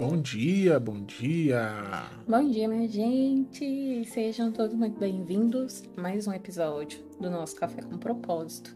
Bom 0.00 0.16
dia, 0.16 0.80
bom 0.80 0.98
dia. 1.02 2.06
Bom 2.26 2.50
dia, 2.50 2.66
minha 2.66 2.88
gente. 2.88 4.02
Sejam 4.06 4.50
todos 4.50 4.74
muito 4.74 4.98
bem-vindos 4.98 5.82
a 5.94 6.00
mais 6.00 6.26
um 6.26 6.32
episódio 6.32 7.04
do 7.20 7.28
nosso 7.28 7.54
Café 7.54 7.82
com 7.82 7.98
Propósito. 7.98 8.74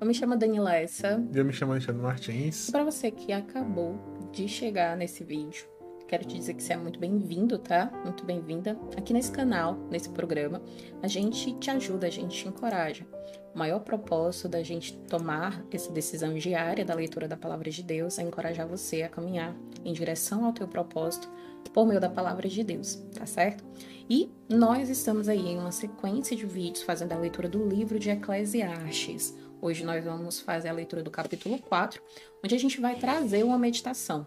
Eu 0.00 0.06
me 0.06 0.14
chamo 0.14 0.36
Daniela 0.36 0.76
Essa. 0.76 1.20
Eu 1.34 1.44
me 1.44 1.52
chamo 1.52 1.72
Alexandre 1.72 2.00
Martins. 2.00 2.68
E 2.68 2.70
para 2.70 2.84
você 2.84 3.10
que 3.10 3.32
acabou 3.32 3.98
de 4.30 4.46
chegar 4.46 4.96
nesse 4.96 5.24
vídeo, 5.24 5.66
quero 6.10 6.24
te 6.24 6.36
dizer 6.36 6.54
que 6.54 6.62
você 6.64 6.72
é 6.72 6.76
muito 6.76 6.98
bem-vindo, 6.98 7.56
tá? 7.56 7.88
Muito 8.02 8.24
bem-vinda 8.24 8.76
aqui 8.96 9.12
nesse 9.12 9.30
canal, 9.30 9.76
nesse 9.88 10.08
programa. 10.08 10.60
A 11.00 11.06
gente 11.06 11.52
te 11.52 11.70
ajuda, 11.70 12.08
a 12.08 12.10
gente 12.10 12.36
te 12.36 12.48
encoraja. 12.48 13.06
O 13.54 13.58
maior 13.58 13.78
propósito 13.78 14.48
da 14.48 14.60
gente 14.60 14.92
tomar 15.08 15.64
essa 15.70 15.92
decisão 15.92 16.34
diária 16.34 16.84
da 16.84 16.94
leitura 16.94 17.28
da 17.28 17.36
palavra 17.36 17.70
de 17.70 17.80
Deus 17.84 18.18
é 18.18 18.22
encorajar 18.22 18.66
você 18.66 19.02
a 19.02 19.08
caminhar 19.08 19.54
em 19.84 19.92
direção 19.92 20.44
ao 20.44 20.52
teu 20.52 20.66
propósito 20.66 21.30
por 21.72 21.86
meio 21.86 22.00
da 22.00 22.10
palavra 22.10 22.48
de 22.48 22.64
Deus, 22.64 22.96
tá 23.16 23.24
certo? 23.24 23.62
E 24.08 24.32
nós 24.48 24.88
estamos 24.88 25.28
aí 25.28 25.46
em 25.46 25.58
uma 25.60 25.70
sequência 25.70 26.36
de 26.36 26.44
vídeos 26.44 26.82
fazendo 26.82 27.12
a 27.12 27.18
leitura 27.18 27.48
do 27.48 27.64
livro 27.64 28.00
de 28.00 28.10
Eclesiastes. 28.10 29.32
Hoje 29.62 29.84
nós 29.84 30.04
vamos 30.04 30.40
fazer 30.40 30.70
a 30.70 30.72
leitura 30.72 31.04
do 31.04 31.10
capítulo 31.10 31.56
4, 31.60 32.02
onde 32.44 32.56
a 32.56 32.58
gente 32.58 32.80
vai 32.80 32.96
trazer 32.96 33.44
uma 33.44 33.58
meditação, 33.58 34.26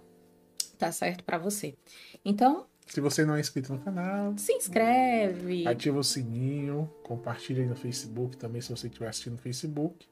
tá 0.77 0.91
certo 0.91 1.23
para 1.23 1.37
você. 1.37 1.75
Então, 2.23 2.65
se 2.87 2.99
você 2.99 3.25
não 3.25 3.35
é 3.35 3.39
inscrito 3.39 3.73
no 3.73 3.79
canal, 3.79 4.37
se 4.37 4.53
inscreve. 4.53 5.65
Ativa 5.67 5.97
o 5.97 6.03
sininho, 6.03 6.89
compartilha 7.03 7.63
aí 7.63 7.67
no 7.67 7.75
Facebook 7.75 8.37
também 8.37 8.61
se 8.61 8.69
você 8.69 8.87
estiver 8.87 9.07
assistindo 9.07 9.33
no 9.33 9.39
Facebook. 9.39 10.05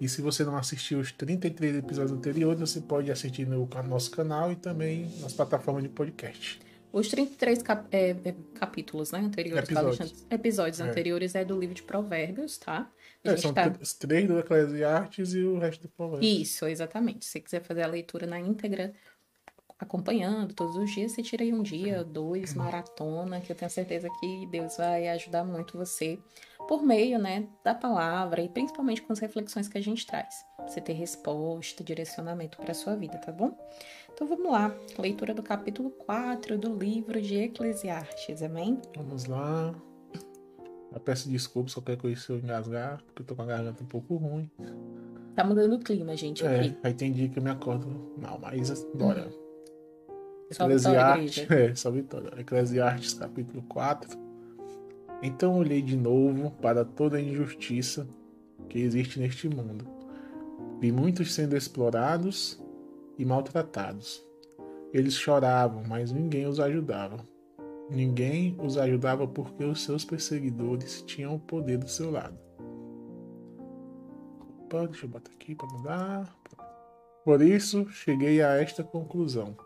E 0.00 0.08
se 0.08 0.20
você 0.20 0.44
não 0.44 0.56
assistiu 0.56 0.98
os 0.98 1.12
33 1.12 1.76
episódios 1.76 2.12
anteriores, 2.12 2.60
você 2.60 2.80
pode 2.80 3.10
assistir 3.10 3.46
no 3.46 3.68
nosso 3.86 4.10
canal 4.10 4.50
e 4.52 4.56
também 4.56 5.08
nas 5.20 5.32
plataformas 5.32 5.82
de 5.82 5.88
podcast. 5.88 6.60
Os 6.92 7.08
33 7.08 7.62
cap 7.62 7.88
é, 7.90 8.10
é, 8.10 8.34
capítulos 8.54 9.10
né, 9.10 9.18
anteriores, 9.18 9.68
episódios, 9.68 10.26
episódios 10.30 10.80
é. 10.80 10.84
anteriores 10.84 11.34
é 11.34 11.44
do 11.44 11.58
livro 11.58 11.74
de 11.74 11.82
Provérbios, 11.82 12.56
tá? 12.56 12.88
É, 13.24 13.36
são 13.36 13.52
tá... 13.52 13.72
os 13.80 13.94
três 13.94 14.28
do 14.28 14.38
Eclesiastes 14.38 15.34
e 15.34 15.42
o 15.42 15.58
resto 15.58 15.82
do 15.82 15.88
Provérbios. 15.88 16.40
Isso, 16.42 16.66
exatamente. 16.66 17.24
Se 17.24 17.32
você 17.32 17.40
quiser 17.40 17.62
fazer 17.62 17.82
a 17.82 17.88
leitura 17.88 18.28
na 18.28 18.38
íntegra, 18.38 18.92
acompanhando 19.78 20.54
todos 20.54 20.76
os 20.76 20.90
dias, 20.90 21.12
você 21.12 21.22
tira 21.22 21.42
aí 21.42 21.52
um 21.52 21.62
dia, 21.62 22.04
dois, 22.04 22.54
maratona, 22.54 23.40
que 23.40 23.50
eu 23.50 23.56
tenho 23.56 23.70
certeza 23.70 24.08
que 24.20 24.46
Deus 24.46 24.76
vai 24.76 25.08
ajudar 25.08 25.44
muito 25.44 25.76
você 25.76 26.18
por 26.68 26.82
meio, 26.82 27.18
né, 27.18 27.46
da 27.62 27.74
palavra 27.74 28.40
e 28.40 28.48
principalmente 28.48 29.02
com 29.02 29.12
as 29.12 29.18
reflexões 29.18 29.68
que 29.68 29.76
a 29.76 29.82
gente 29.82 30.06
traz. 30.06 30.34
Você 30.66 30.80
ter 30.80 30.94
resposta, 30.94 31.84
direcionamento 31.84 32.56
para 32.58 32.72
sua 32.72 32.96
vida, 32.96 33.18
tá 33.18 33.30
bom? 33.30 33.56
Então 34.12 34.26
vamos 34.26 34.50
lá, 34.50 34.74
leitura 34.98 35.34
do 35.34 35.42
capítulo 35.42 35.90
4 35.90 36.56
do 36.56 36.74
livro 36.74 37.20
de 37.20 37.36
Eclesiastes, 37.36 38.42
amém? 38.42 38.80
Vamos 38.96 39.26
lá. 39.26 39.74
Eu 40.92 41.00
peço 41.00 41.28
desculpas 41.28 41.74
qualquer 41.74 41.96
coisa 41.96 42.20
se 42.20 42.30
eu 42.30 42.38
engasgar, 42.38 43.02
porque 43.04 43.22
eu 43.22 43.26
tô 43.26 43.34
com 43.34 43.42
a 43.42 43.46
garganta 43.46 43.82
um 43.82 43.86
pouco 43.86 44.14
ruim. 44.14 44.48
Tá 45.34 45.42
mudando 45.42 45.74
o 45.74 45.80
clima, 45.80 46.16
gente, 46.16 46.46
é, 46.46 46.60
aqui. 46.60 46.78
aí 46.84 46.94
tem 46.94 47.12
dia 47.12 47.28
que 47.28 47.38
eu 47.38 47.42
me 47.42 47.50
acordo 47.50 48.14
mal, 48.16 48.38
mas 48.38 48.84
bora. 48.94 49.26
Hum. 49.26 49.43
Eclesiastes, 50.54 51.46
é, 51.50 51.74
só 51.74 51.90
vitória. 51.90 52.40
Eclesiastes 52.40 53.14
capítulo 53.14 53.62
4. 53.62 54.18
Então 55.22 55.56
olhei 55.56 55.80
de 55.80 55.96
novo 55.96 56.50
para 56.62 56.84
toda 56.84 57.16
a 57.16 57.20
injustiça 57.20 58.06
que 58.68 58.78
existe 58.78 59.18
neste 59.18 59.48
mundo. 59.48 59.86
Vi 60.80 60.92
muitos 60.92 61.32
sendo 61.32 61.56
explorados 61.56 62.62
e 63.18 63.24
maltratados. 63.24 64.22
Eles 64.92 65.14
choravam, 65.14 65.82
mas 65.88 66.12
ninguém 66.12 66.46
os 66.46 66.60
ajudava. 66.60 67.16
Ninguém 67.90 68.56
os 68.62 68.76
ajudava 68.76 69.26
porque 69.26 69.64
os 69.64 69.82
seus 69.82 70.04
perseguidores 70.04 71.02
tinham 71.02 71.34
o 71.34 71.40
poder 71.40 71.78
do 71.78 71.88
seu 71.88 72.10
lado. 72.10 72.38
Opa, 74.64 74.86
deixa 74.86 75.06
eu 75.06 75.10
botar 75.10 75.30
aqui 75.32 75.54
para 75.54 75.68
mudar. 75.68 76.36
Por 77.24 77.40
isso, 77.40 77.88
cheguei 77.90 78.42
a 78.42 78.60
esta 78.60 78.84
conclusão. 78.84 79.56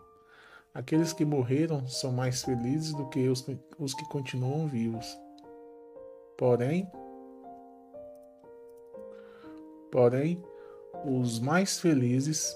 Aqueles 0.73 1.11
que 1.13 1.25
morreram 1.25 1.87
são 1.87 2.11
mais 2.11 2.43
felizes 2.43 2.93
do 2.93 3.07
que 3.09 3.27
os, 3.27 3.45
os 3.77 3.93
que 3.93 4.07
continuam 4.09 4.67
vivos. 4.67 5.05
Porém, 6.37 6.87
porém, 9.91 10.43
os 11.05 11.39
mais 11.39 11.79
felizes 11.79 12.55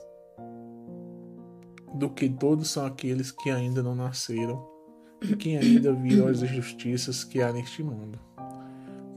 do 1.95 2.09
que 2.09 2.29
todos 2.29 2.69
são 2.69 2.85
aqueles 2.85 3.31
que 3.31 3.49
ainda 3.49 3.81
não 3.81 3.95
nasceram 3.95 4.63
e 5.21 5.35
que 5.35 5.57
ainda 5.57 5.91
viram 5.93 6.27
as 6.27 6.43
injustiças 6.43 7.23
que 7.23 7.41
há 7.41 7.51
neste 7.51 7.81
mundo. 7.81 8.19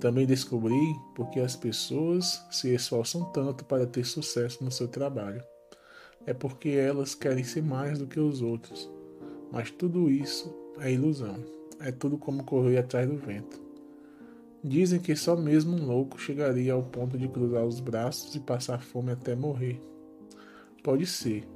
Também 0.00 0.26
descobri 0.26 0.94
porque 1.14 1.38
as 1.38 1.54
pessoas 1.54 2.42
se 2.50 2.74
esforçam 2.74 3.24
tanto 3.32 3.64
para 3.64 3.86
ter 3.86 4.04
sucesso 4.04 4.64
no 4.64 4.70
seu 4.70 4.88
trabalho 4.88 5.42
é 6.26 6.34
porque 6.34 6.70
elas 6.70 7.14
querem 7.14 7.44
ser 7.44 7.62
mais 7.62 7.98
do 7.98 8.06
que 8.06 8.18
os 8.18 8.42
outros. 8.42 8.90
Mas 9.52 9.70
tudo 9.70 10.10
isso 10.10 10.52
é 10.80 10.92
ilusão. 10.92 11.36
É 11.78 11.92
tudo 11.92 12.18
como 12.18 12.44
correr 12.44 12.78
atrás 12.78 13.08
do 13.08 13.16
vento. 13.16 13.60
Dizem 14.62 14.98
que 14.98 15.14
só 15.14 15.36
mesmo 15.36 15.76
um 15.76 15.86
louco 15.86 16.20
chegaria 16.20 16.72
ao 16.72 16.82
ponto 16.82 17.16
de 17.16 17.28
cruzar 17.28 17.64
os 17.64 17.78
braços 17.78 18.34
e 18.34 18.40
passar 18.40 18.82
fome 18.82 19.12
até 19.12 19.36
morrer. 19.36 19.80
Pode 20.82 21.06
ser, 21.06 21.46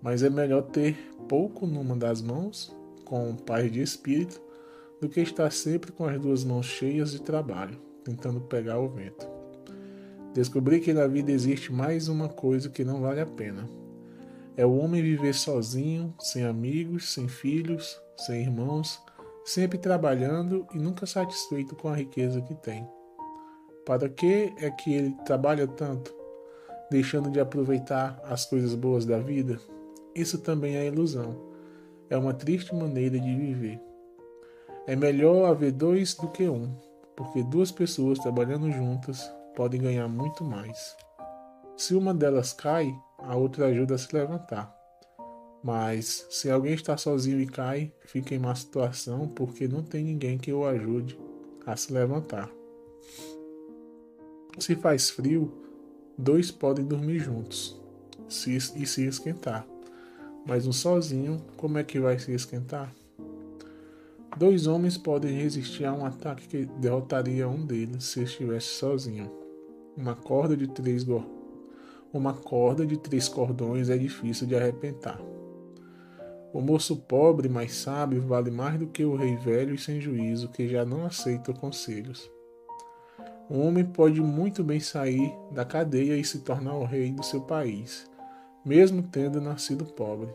mas 0.00 0.22
é 0.22 0.30
melhor 0.30 0.62
ter 0.62 0.96
pouco 1.28 1.66
numa 1.66 1.94
das 1.94 2.22
mãos, 2.22 2.74
com 3.04 3.36
paz 3.36 3.70
de 3.70 3.82
espírito, 3.82 4.40
do 5.00 5.08
que 5.08 5.20
estar 5.20 5.50
sempre 5.50 5.92
com 5.92 6.06
as 6.06 6.18
duas 6.18 6.44
mãos 6.44 6.64
cheias 6.64 7.12
de 7.12 7.20
trabalho, 7.20 7.78
tentando 8.02 8.40
pegar 8.40 8.78
o 8.78 8.88
vento. 8.88 9.28
Descobri 10.32 10.80
que 10.80 10.94
na 10.94 11.06
vida 11.06 11.30
existe 11.30 11.70
mais 11.70 12.08
uma 12.08 12.28
coisa 12.28 12.70
que 12.70 12.84
não 12.84 13.00
vale 13.00 13.20
a 13.20 13.26
pena 13.26 13.68
é 14.56 14.64
o 14.64 14.76
homem 14.76 15.02
viver 15.02 15.34
sozinho, 15.34 16.14
sem 16.18 16.44
amigos, 16.44 17.12
sem 17.12 17.28
filhos, 17.28 18.00
sem 18.16 18.42
irmãos, 18.42 19.00
sempre 19.44 19.78
trabalhando 19.78 20.66
e 20.72 20.78
nunca 20.78 21.06
satisfeito 21.06 21.74
com 21.74 21.88
a 21.88 21.96
riqueza 21.96 22.40
que 22.40 22.54
tem. 22.54 22.88
Para 23.84 24.08
que 24.08 24.54
é 24.58 24.70
que 24.70 24.94
ele 24.94 25.16
trabalha 25.24 25.66
tanto, 25.66 26.14
deixando 26.90 27.30
de 27.30 27.40
aproveitar 27.40 28.18
as 28.24 28.46
coisas 28.46 28.74
boas 28.74 29.04
da 29.04 29.18
vida? 29.18 29.58
Isso 30.14 30.38
também 30.38 30.76
é 30.76 30.86
ilusão. 30.86 31.36
É 32.08 32.16
uma 32.16 32.32
triste 32.32 32.74
maneira 32.74 33.18
de 33.18 33.34
viver. 33.34 33.80
É 34.86 34.94
melhor 34.94 35.50
haver 35.50 35.72
dois 35.72 36.14
do 36.14 36.28
que 36.28 36.48
um, 36.48 36.74
porque 37.16 37.42
duas 37.42 37.72
pessoas 37.72 38.18
trabalhando 38.18 38.70
juntas 38.70 39.30
podem 39.56 39.80
ganhar 39.80 40.08
muito 40.08 40.44
mais. 40.44 40.96
Se 41.76 41.94
uma 41.94 42.14
delas 42.14 42.52
cai, 42.52 42.94
a 43.26 43.36
outra 43.36 43.66
ajuda 43.66 43.94
a 43.94 43.98
se 43.98 44.14
levantar. 44.14 44.74
Mas 45.62 46.26
se 46.30 46.50
alguém 46.50 46.74
está 46.74 46.96
sozinho 46.96 47.40
e 47.40 47.46
cai, 47.46 47.92
fica 48.04 48.34
em 48.34 48.38
má 48.38 48.54
situação 48.54 49.26
porque 49.28 49.66
não 49.66 49.82
tem 49.82 50.04
ninguém 50.04 50.36
que 50.36 50.52
o 50.52 50.66
ajude 50.66 51.18
a 51.64 51.74
se 51.74 51.92
levantar. 51.92 52.50
Se 54.58 54.76
faz 54.76 55.10
frio, 55.10 55.52
dois 56.18 56.50
podem 56.50 56.84
dormir 56.84 57.18
juntos 57.18 57.80
se, 58.28 58.54
e 58.54 58.86
se 58.86 59.06
esquentar. 59.06 59.66
Mas 60.46 60.66
um 60.66 60.72
sozinho, 60.72 61.42
como 61.56 61.78
é 61.78 61.84
que 61.84 61.98
vai 61.98 62.18
se 62.18 62.32
esquentar? 62.32 62.94
Dois 64.36 64.66
homens 64.66 64.98
podem 64.98 65.32
resistir 65.32 65.84
a 65.84 65.92
um 65.92 66.04
ataque 66.04 66.48
que 66.48 66.66
derrotaria 66.66 67.48
um 67.48 67.64
deles 67.64 68.04
se 68.04 68.22
estivesse 68.22 68.66
sozinho. 68.66 69.30
Uma 69.96 70.14
corda 70.14 70.56
de 70.56 70.66
três 70.66 71.04
uma 72.14 72.32
corda 72.32 72.86
de 72.86 72.96
três 72.96 73.28
cordões 73.28 73.90
é 73.90 73.98
difícil 73.98 74.46
de 74.46 74.54
arrebentar. 74.54 75.20
O 76.52 76.60
moço 76.60 76.96
pobre, 76.96 77.48
mas 77.48 77.74
sábio, 77.74 78.22
vale 78.22 78.52
mais 78.52 78.78
do 78.78 78.86
que 78.86 79.04
o 79.04 79.16
rei 79.16 79.34
velho 79.36 79.74
e 79.74 79.78
sem 79.78 80.00
juízo, 80.00 80.48
que 80.48 80.68
já 80.68 80.84
não 80.84 81.04
aceita 81.04 81.52
conselhos. 81.52 82.30
Um 83.50 83.66
homem 83.66 83.84
pode 83.84 84.20
muito 84.20 84.62
bem 84.62 84.78
sair 84.78 85.34
da 85.50 85.64
cadeia 85.64 86.16
e 86.16 86.24
se 86.24 86.38
tornar 86.38 86.76
o 86.76 86.84
rei 86.84 87.10
do 87.10 87.24
seu 87.24 87.40
país, 87.40 88.08
mesmo 88.64 89.02
tendo 89.02 89.40
nascido 89.40 89.84
pobre. 89.84 90.32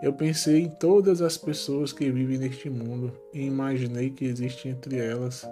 Eu 0.00 0.12
pensei 0.12 0.62
em 0.62 0.68
todas 0.68 1.20
as 1.20 1.36
pessoas 1.36 1.92
que 1.92 2.08
vivem 2.12 2.38
neste 2.38 2.70
mundo 2.70 3.12
e 3.34 3.40
imaginei 3.40 4.10
que 4.10 4.24
existe 4.24 4.68
entre 4.68 4.98
elas. 4.98 5.44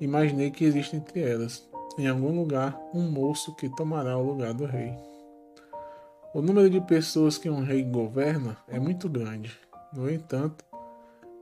Imaginei 0.00 0.50
que 0.50 0.64
existe 0.64 0.96
entre 0.96 1.20
elas 1.20 1.67
em 1.96 2.06
algum 2.06 2.34
lugar 2.34 2.78
um 2.92 3.10
moço 3.10 3.54
que 3.54 3.68
tomará 3.68 4.16
o 4.16 4.22
lugar 4.22 4.52
do 4.52 4.66
rei. 4.66 4.92
O 6.34 6.42
número 6.42 6.68
de 6.68 6.80
pessoas 6.80 7.38
que 7.38 7.48
um 7.48 7.62
rei 7.62 7.82
governa 7.82 8.56
é 8.68 8.78
muito 8.78 9.08
grande. 9.08 9.56
No 9.92 10.10
entanto, 10.10 10.64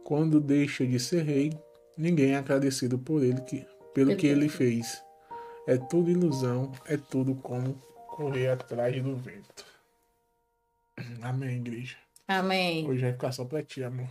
quando 0.04 0.40
deixa 0.40 0.86
de 0.86 1.00
ser 1.00 1.24
rei, 1.24 1.52
ninguém 1.98 2.32
é 2.32 2.36
agradecido 2.36 2.98
por 2.98 3.22
ele 3.24 3.40
que, 3.40 3.66
pelo 3.92 4.16
que 4.16 4.26
ele 4.26 4.48
fez. 4.48 5.02
É 5.66 5.76
tudo 5.76 6.10
ilusão, 6.10 6.70
é 6.86 6.96
tudo 6.96 7.34
como 7.34 7.74
correr 8.08 8.48
atrás 8.48 9.02
do 9.02 9.16
vento. 9.16 9.66
Amém, 11.20 11.56
igreja. 11.56 11.96
Amém. 12.28 12.88
Hoje 12.88 13.02
vai 13.02 13.12
ficar 13.12 13.32
só 13.32 13.44
pra 13.44 13.62
ti, 13.62 13.82
amor. 13.82 14.08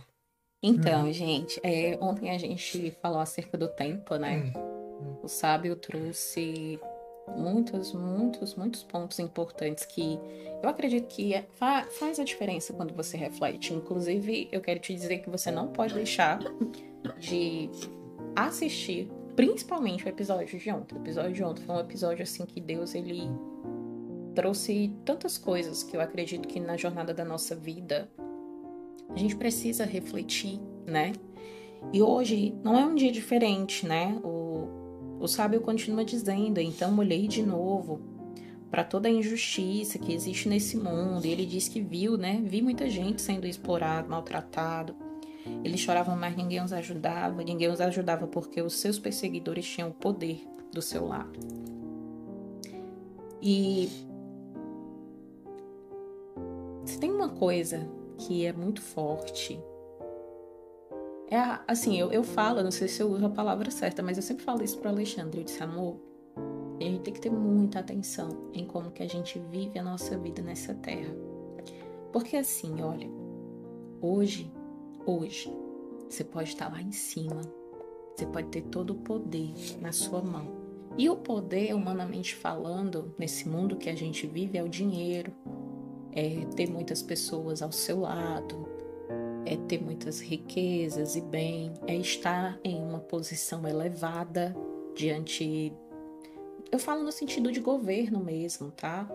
Então, 0.62 1.10
gente, 1.12 1.60
é, 1.62 1.98
ontem 2.00 2.30
a 2.30 2.38
gente 2.38 2.90
falou 3.02 3.20
acerca 3.20 3.56
do 3.56 3.68
tempo, 3.68 4.16
né? 4.16 4.52
Hum. 4.54 4.75
O 5.22 5.28
sábio 5.28 5.76
trouxe 5.76 6.78
muitos, 7.36 7.92
muitos, 7.92 8.54
muitos 8.54 8.82
pontos 8.84 9.18
importantes 9.18 9.84
que 9.84 10.18
eu 10.62 10.68
acredito 10.68 11.08
que 11.08 11.34
é, 11.34 11.42
fa 11.54 11.84
faz 11.98 12.18
a 12.18 12.24
diferença 12.24 12.72
quando 12.72 12.94
você 12.94 13.16
reflete. 13.16 13.74
Inclusive, 13.74 14.48
eu 14.52 14.60
quero 14.60 14.80
te 14.80 14.94
dizer 14.94 15.18
que 15.18 15.30
você 15.30 15.50
não 15.50 15.68
pode 15.68 15.94
deixar 15.94 16.38
de 17.18 17.70
assistir, 18.34 19.10
principalmente 19.34 20.04
o 20.04 20.08
episódio 20.08 20.58
de 20.58 20.70
ontem. 20.70 20.94
O 20.94 20.98
episódio 20.98 21.32
de 21.32 21.44
ontem 21.44 21.62
foi 21.62 21.74
um 21.74 21.80
episódio 21.80 22.22
assim 22.22 22.46
que 22.46 22.60
Deus 22.60 22.94
ele 22.94 23.28
trouxe 24.34 24.94
tantas 25.04 25.38
coisas 25.38 25.82
que 25.82 25.96
eu 25.96 26.00
acredito 26.00 26.46
que 26.46 26.60
na 26.60 26.76
jornada 26.76 27.14
da 27.14 27.24
nossa 27.24 27.54
vida 27.54 28.08
a 29.08 29.16
gente 29.16 29.34
precisa 29.34 29.84
refletir, 29.84 30.60
né? 30.86 31.12
E 31.92 32.02
hoje 32.02 32.54
não 32.62 32.78
é 32.78 32.84
um 32.84 32.94
dia 32.94 33.10
diferente, 33.10 33.86
né? 33.86 34.20
O, 34.22 34.45
o 35.26 35.28
sábio 35.28 35.60
continua 35.60 36.04
dizendo, 36.04 36.60
então 36.60 36.96
olhei 36.98 37.26
de 37.26 37.44
novo 37.44 38.00
para 38.70 38.84
toda 38.84 39.08
a 39.08 39.10
injustiça 39.10 39.98
que 39.98 40.14
existe 40.14 40.48
nesse 40.48 40.76
mundo. 40.76 41.26
E 41.26 41.30
ele 41.30 41.44
diz 41.44 41.68
que 41.68 41.80
viu, 41.80 42.16
né? 42.16 42.40
Vi 42.44 42.62
muita 42.62 42.88
gente 42.88 43.20
sendo 43.20 43.46
explorado, 43.46 44.08
maltratado. 44.08 44.94
Eles 45.64 45.80
choravam, 45.80 46.16
mas 46.16 46.36
ninguém 46.36 46.62
os 46.62 46.72
ajudava. 46.72 47.42
Ninguém 47.42 47.68
os 47.68 47.80
ajudava 47.80 48.26
porque 48.28 48.62
os 48.62 48.74
seus 48.74 48.98
perseguidores 48.98 49.66
tinham 49.66 49.90
o 49.90 49.94
poder 49.94 50.46
do 50.72 50.80
seu 50.80 51.06
lado. 51.06 51.38
E 53.42 53.88
se 56.84 56.98
tem 57.00 57.10
uma 57.10 57.30
coisa 57.30 57.88
que 58.18 58.46
é 58.46 58.52
muito 58.52 58.80
forte, 58.80 59.58
é 61.28 61.38
assim, 61.66 61.98
eu, 61.98 62.12
eu 62.12 62.22
falo, 62.22 62.62
não 62.62 62.70
sei 62.70 62.86
se 62.86 63.02
eu 63.02 63.10
uso 63.10 63.26
a 63.26 63.30
palavra 63.30 63.70
certa, 63.70 64.02
mas 64.02 64.16
eu 64.16 64.22
sempre 64.22 64.44
falo 64.44 64.62
isso 64.62 64.78
pro 64.78 64.90
Alexandre. 64.90 65.40
Eu 65.40 65.44
disse, 65.44 65.62
amor, 65.62 66.00
a 66.80 66.84
gente 66.84 67.00
tem 67.00 67.14
que 67.14 67.20
ter 67.20 67.30
muita 67.30 67.80
atenção 67.80 68.50
em 68.52 68.64
como 68.64 68.90
que 68.90 69.02
a 69.02 69.08
gente 69.08 69.38
vive 69.50 69.78
a 69.78 69.82
nossa 69.82 70.16
vida 70.16 70.40
nessa 70.40 70.74
terra. 70.74 71.14
Porque 72.12 72.36
assim, 72.36 72.80
olha, 72.80 73.10
hoje, 74.00 74.52
hoje, 75.04 75.52
você 76.08 76.22
pode 76.22 76.50
estar 76.50 76.70
lá 76.70 76.80
em 76.80 76.92
cima, 76.92 77.40
você 78.14 78.24
pode 78.26 78.48
ter 78.48 78.62
todo 78.62 78.90
o 78.90 78.96
poder 78.96 79.52
na 79.80 79.90
sua 79.90 80.22
mão. 80.22 80.54
E 80.96 81.10
o 81.10 81.16
poder, 81.16 81.74
humanamente 81.74 82.34
falando, 82.34 83.14
nesse 83.18 83.48
mundo 83.48 83.76
que 83.76 83.90
a 83.90 83.94
gente 83.94 84.26
vive, 84.26 84.56
é 84.56 84.62
o 84.62 84.68
dinheiro, 84.68 85.32
é 86.12 86.46
ter 86.54 86.70
muitas 86.70 87.02
pessoas 87.02 87.60
ao 87.60 87.72
seu 87.72 88.00
lado, 88.00 88.75
é 89.46 89.56
ter 89.56 89.82
muitas 89.82 90.20
riquezas 90.20 91.16
e 91.16 91.20
bem, 91.20 91.72
é 91.86 91.94
estar 91.94 92.58
em 92.64 92.82
uma 92.82 92.98
posição 92.98 93.66
elevada 93.66 94.54
diante. 94.94 95.72
Eu 96.70 96.78
falo 96.78 97.02
no 97.04 97.12
sentido 97.12 97.52
de 97.52 97.60
governo 97.60 98.18
mesmo, 98.18 98.70
tá? 98.72 99.08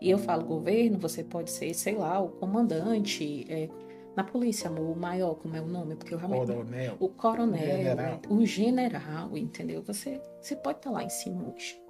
E 0.00 0.10
eu 0.10 0.18
falo 0.18 0.44
governo, 0.44 0.98
você 0.98 1.22
pode 1.22 1.50
ser, 1.50 1.72
sei 1.74 1.94
lá, 1.94 2.20
o 2.20 2.28
comandante, 2.30 3.46
é, 3.48 3.68
na 4.16 4.24
polícia, 4.24 4.70
o 4.70 4.96
maior, 4.96 5.34
como 5.36 5.54
é 5.56 5.60
o 5.60 5.66
nome? 5.66 5.94
Porque 5.96 6.12
eu 6.14 6.18
realmente. 6.18 6.46
Coronel. 6.46 6.96
O 6.98 7.08
coronel, 7.08 7.62
O 7.62 7.66
general. 7.66 8.20
o 8.28 8.46
general, 8.46 9.38
entendeu? 9.38 9.82
Você, 9.82 10.20
você 10.40 10.56
pode 10.56 10.78
estar 10.78 10.90
lá 10.90 11.04
em 11.04 11.08
cima 11.08 11.48
hoje. 11.48 11.80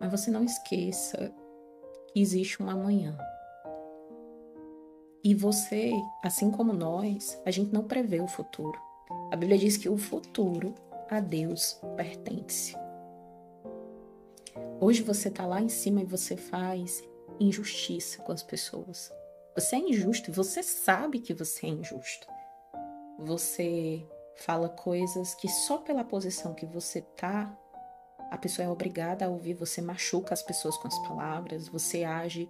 Mas 0.00 0.10
você 0.10 0.30
não 0.30 0.44
esqueça 0.44 1.32
que 2.12 2.20
existe 2.20 2.62
um 2.62 2.68
amanhã. 2.68 3.16
E 5.24 5.34
você, 5.34 5.90
assim 6.22 6.50
como 6.50 6.74
nós, 6.74 7.40
a 7.46 7.50
gente 7.50 7.72
não 7.72 7.84
prevê 7.84 8.20
o 8.20 8.28
futuro. 8.28 8.78
A 9.32 9.36
Bíblia 9.36 9.56
diz 9.56 9.78
que 9.78 9.88
o 9.88 9.96
futuro 9.96 10.74
a 11.10 11.18
Deus 11.18 11.80
pertence. 11.96 12.76
Hoje 14.78 15.02
você 15.02 15.28
está 15.28 15.46
lá 15.46 15.62
em 15.62 15.68
cima 15.70 16.02
e 16.02 16.04
você 16.04 16.36
faz 16.36 17.02
injustiça 17.40 18.20
com 18.22 18.32
as 18.32 18.42
pessoas. 18.42 19.10
Você 19.54 19.76
é 19.76 19.78
injusto 19.78 20.30
e 20.30 20.34
você 20.34 20.62
sabe 20.62 21.20
que 21.20 21.32
você 21.32 21.68
é 21.68 21.70
injusto. 21.70 22.26
Você 23.20 24.06
fala 24.36 24.68
coisas 24.68 25.34
que 25.34 25.48
só 25.48 25.78
pela 25.78 26.04
posição 26.04 26.52
que 26.52 26.66
você 26.66 27.00
tá, 27.00 27.56
a 28.30 28.36
pessoa 28.36 28.66
é 28.66 28.68
obrigada 28.68 29.24
a 29.24 29.30
ouvir. 29.30 29.54
Você 29.54 29.80
machuca 29.80 30.34
as 30.34 30.42
pessoas 30.42 30.76
com 30.76 30.86
as 30.86 30.98
palavras, 30.98 31.66
você 31.66 32.04
age 32.04 32.46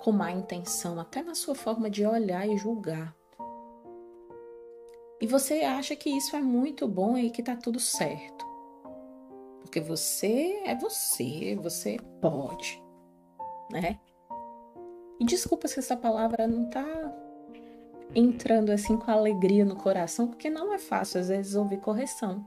com 0.00 0.12
má 0.12 0.30
intenção, 0.30 0.98
até 1.00 1.22
na 1.22 1.34
sua 1.34 1.54
forma 1.54 1.90
de 1.90 2.06
olhar 2.06 2.48
e 2.48 2.56
julgar. 2.56 3.14
E 5.20 5.26
você 5.26 5.60
acha 5.60 5.96
que 5.96 6.10
isso 6.10 6.36
é 6.36 6.40
muito 6.40 6.86
bom 6.86 7.16
e 7.16 7.30
que 7.30 7.42
tá 7.42 7.56
tudo 7.56 7.80
certo. 7.80 8.44
Porque 9.62 9.80
você 9.80 10.62
é 10.64 10.74
você, 10.74 11.56
você 11.56 11.96
pode, 12.20 12.82
né? 13.70 13.98
E 15.18 15.24
desculpa 15.24 15.66
se 15.66 15.78
essa 15.78 15.96
palavra 15.96 16.46
não 16.46 16.68
tá 16.68 16.84
entrando 18.14 18.70
assim 18.70 18.96
com 18.96 19.10
alegria 19.10 19.64
no 19.64 19.76
coração, 19.76 20.28
porque 20.28 20.50
não 20.50 20.72
é 20.72 20.78
fácil 20.78 21.20
às 21.20 21.28
vezes 21.28 21.54
ouvir 21.54 21.80
correção. 21.80 22.44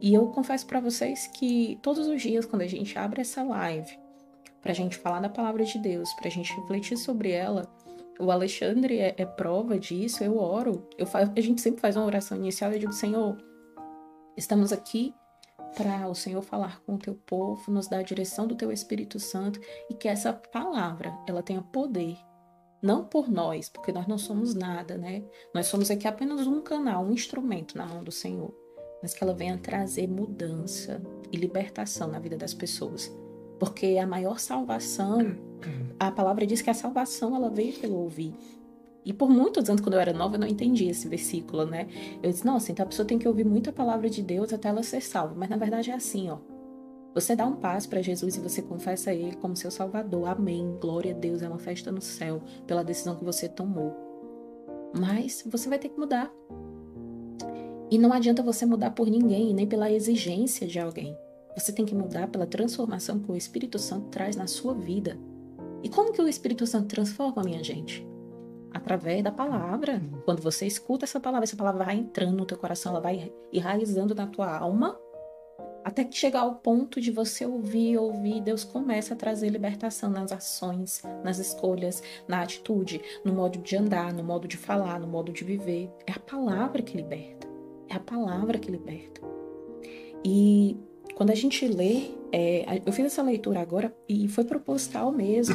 E 0.00 0.14
eu 0.14 0.28
confesso 0.28 0.66
para 0.66 0.80
vocês 0.80 1.26
que 1.26 1.78
todos 1.82 2.06
os 2.08 2.22
dias 2.22 2.46
quando 2.46 2.62
a 2.62 2.66
gente 2.66 2.98
abre 2.98 3.20
essa 3.20 3.42
live, 3.42 3.98
pra 4.60 4.72
gente 4.72 4.96
falar 4.96 5.20
da 5.20 5.28
palavra 5.28 5.64
de 5.64 5.78
Deus, 5.78 6.12
pra 6.14 6.30
gente 6.30 6.52
refletir 6.54 6.96
sobre 6.96 7.30
ela, 7.30 7.66
o 8.18 8.30
Alexandre 8.30 8.98
é, 8.98 9.14
é 9.16 9.24
prova 9.24 9.78
disso, 9.78 10.22
eu 10.22 10.36
oro. 10.36 10.86
Eu 10.98 11.06
fa- 11.06 11.32
a 11.34 11.40
gente 11.40 11.60
sempre 11.60 11.80
faz 11.80 11.96
uma 11.96 12.04
oração 12.04 12.36
inicial 12.36 12.70
eu 12.72 12.78
digo, 12.78 12.92
Senhor, 12.92 13.36
estamos 14.36 14.72
aqui 14.72 15.14
para 15.76 16.08
o 16.08 16.14
Senhor 16.14 16.42
falar 16.42 16.82
com 16.82 16.94
o 16.94 16.98
teu 16.98 17.14
povo, 17.14 17.70
nos 17.70 17.88
dar 17.88 17.98
a 17.98 18.02
direção 18.02 18.46
do 18.46 18.54
teu 18.56 18.70
Espírito 18.72 19.18
Santo 19.18 19.60
e 19.88 19.94
que 19.94 20.08
essa 20.08 20.32
palavra 20.32 21.16
ela 21.26 21.42
tenha 21.42 21.62
poder. 21.62 22.16
Não 22.82 23.04
por 23.04 23.30
nós, 23.30 23.68
porque 23.68 23.92
nós 23.92 24.06
não 24.06 24.16
somos 24.18 24.54
nada, 24.54 24.96
né? 24.96 25.22
Nós 25.54 25.66
somos 25.66 25.90
aqui 25.90 26.08
apenas 26.08 26.46
um 26.46 26.62
canal, 26.62 27.04
um 27.04 27.12
instrumento 27.12 27.76
na 27.76 27.86
mão 27.86 28.02
do 28.02 28.10
Senhor. 28.10 28.54
Mas 29.02 29.14
que 29.14 29.22
ela 29.22 29.34
venha 29.34 29.56
trazer 29.58 30.06
mudança 30.08 31.00
e 31.30 31.36
libertação 31.36 32.08
na 32.08 32.18
vida 32.18 32.36
das 32.36 32.52
pessoas. 32.54 33.10
Porque 33.60 33.98
a 33.98 34.06
maior 34.06 34.40
salvação, 34.40 35.36
a 35.98 36.10
palavra 36.10 36.46
diz 36.46 36.62
que 36.62 36.70
a 36.70 36.74
salvação 36.74 37.36
ela 37.36 37.50
veio 37.50 37.74
pelo 37.74 37.96
ouvir. 37.96 38.34
E 39.04 39.12
por 39.12 39.28
muitos 39.28 39.68
anos, 39.68 39.82
quando 39.82 39.94
eu 39.94 40.00
era 40.00 40.14
nova, 40.14 40.36
eu 40.36 40.40
não 40.40 40.46
entendia 40.46 40.90
esse 40.90 41.06
versículo, 41.06 41.66
né? 41.66 41.86
Eu 42.22 42.30
disse, 42.30 42.44
nossa, 42.44 42.72
então 42.72 42.84
a 42.84 42.86
pessoa 42.86 43.06
tem 43.06 43.18
que 43.18 43.28
ouvir 43.28 43.44
muita 43.44 43.70
palavra 43.70 44.08
de 44.08 44.22
Deus 44.22 44.52
até 44.52 44.68
ela 44.68 44.82
ser 44.82 45.02
salva. 45.02 45.34
Mas 45.36 45.50
na 45.50 45.56
verdade 45.58 45.90
é 45.90 45.94
assim, 45.94 46.30
ó. 46.30 46.38
Você 47.14 47.36
dá 47.36 47.44
um 47.44 47.56
passo 47.56 47.88
para 47.88 48.00
Jesus 48.00 48.36
e 48.36 48.40
você 48.40 48.62
confessa 48.62 49.12
Ele 49.12 49.36
como 49.36 49.56
seu 49.56 49.70
Salvador. 49.70 50.28
Amém. 50.28 50.78
Glória 50.80 51.14
a 51.14 51.18
Deus. 51.18 51.42
É 51.42 51.48
uma 51.48 51.58
festa 51.58 51.92
no 51.92 52.00
céu 52.00 52.40
pela 52.66 52.84
decisão 52.84 53.16
que 53.16 53.24
você 53.24 53.48
tomou. 53.48 53.94
Mas 54.98 55.44
você 55.46 55.68
vai 55.68 55.78
ter 55.78 55.88
que 55.88 55.98
mudar. 55.98 56.30
E 57.90 57.98
não 57.98 58.12
adianta 58.12 58.42
você 58.42 58.64
mudar 58.64 58.92
por 58.92 59.08
ninguém, 59.08 59.52
nem 59.52 59.66
pela 59.66 59.90
exigência 59.90 60.66
de 60.66 60.78
alguém. 60.78 61.16
Você 61.56 61.72
tem 61.72 61.84
que 61.84 61.94
mudar 61.94 62.28
pela 62.28 62.46
transformação 62.46 63.18
que 63.18 63.30
o 63.30 63.36
Espírito 63.36 63.78
Santo 63.78 64.08
traz 64.08 64.36
na 64.36 64.46
sua 64.46 64.74
vida. 64.74 65.18
E 65.82 65.88
como 65.88 66.12
que 66.12 66.22
o 66.22 66.28
Espírito 66.28 66.66
Santo 66.66 66.88
transforma, 66.88 67.42
minha 67.42 67.62
gente? 67.62 68.06
Através 68.72 69.22
da 69.22 69.32
palavra. 69.32 70.00
Quando 70.24 70.42
você 70.42 70.66
escuta 70.66 71.04
essa 71.04 71.18
palavra, 71.18 71.44
essa 71.44 71.56
palavra 71.56 71.84
vai 71.84 71.96
entrando 71.96 72.36
no 72.36 72.46
teu 72.46 72.58
coração, 72.58 72.92
ela 72.92 73.00
vai 73.00 73.32
enraizando 73.52 74.14
na 74.14 74.26
tua 74.26 74.56
alma, 74.56 74.96
até 75.82 76.04
que 76.04 76.16
chegar 76.16 76.40
ao 76.40 76.56
ponto 76.56 77.00
de 77.00 77.10
você 77.10 77.46
ouvir, 77.46 77.96
ouvir, 77.96 78.42
Deus 78.42 78.64
começa 78.64 79.14
a 79.14 79.16
trazer 79.16 79.48
libertação 79.48 80.10
nas 80.10 80.30
ações, 80.30 81.02
nas 81.24 81.38
escolhas, 81.38 82.02
na 82.28 82.42
atitude, 82.42 83.00
no 83.24 83.32
modo 83.32 83.58
de 83.58 83.76
andar, 83.76 84.12
no 84.12 84.22
modo 84.22 84.46
de 84.46 84.56
falar, 84.56 85.00
no 85.00 85.06
modo 85.06 85.32
de 85.32 85.42
viver. 85.42 85.90
É 86.06 86.12
a 86.12 86.18
palavra 86.18 86.82
que 86.82 86.96
liberta. 86.96 87.48
É 87.88 87.94
a 87.94 88.00
palavra 88.00 88.58
que 88.58 88.70
liberta. 88.70 89.22
E 90.24 90.76
quando 91.20 91.32
a 91.32 91.34
gente 91.34 91.68
lê, 91.68 92.12
é, 92.32 92.80
eu 92.86 92.90
fiz 92.94 93.04
essa 93.04 93.22
leitura 93.22 93.60
agora 93.60 93.94
e 94.08 94.26
foi 94.26 94.42
proposital 94.42 95.12
mesmo. 95.12 95.54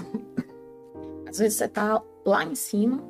Às 1.28 1.40
vezes 1.40 1.58
você 1.58 1.68
tá 1.68 2.04
lá 2.24 2.44
em 2.44 2.54
cima. 2.54 3.04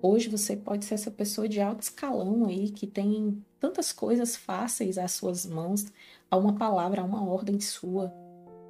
Hoje 0.00 0.30
você 0.30 0.56
pode 0.56 0.86
ser 0.86 0.94
essa 0.94 1.10
pessoa 1.10 1.46
de 1.46 1.60
alto 1.60 1.82
escalão 1.82 2.46
aí 2.46 2.70
que 2.70 2.86
tem 2.86 3.44
tantas 3.60 3.92
coisas 3.92 4.34
fáceis 4.34 4.96
às 4.96 5.12
suas 5.12 5.44
mãos, 5.44 5.84
a 6.30 6.38
uma 6.38 6.54
palavra, 6.54 7.02
a 7.02 7.04
uma 7.04 7.22
ordem 7.22 7.60
sua. 7.60 8.10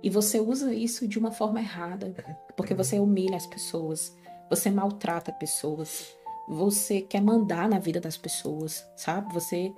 E 0.02 0.10
você 0.10 0.40
usa 0.40 0.74
isso 0.74 1.06
de 1.06 1.20
uma 1.20 1.30
forma 1.30 1.60
errada, 1.60 2.12
porque 2.56 2.74
você 2.74 2.98
humilha 2.98 3.36
as 3.36 3.46
pessoas, 3.46 4.12
você 4.50 4.72
maltrata 4.72 5.30
pessoas, 5.30 6.16
você 6.48 7.00
quer 7.00 7.22
mandar 7.22 7.68
na 7.68 7.78
vida 7.78 8.00
das 8.00 8.16
pessoas, 8.16 8.84
sabe? 8.96 9.32
Você 9.32 9.72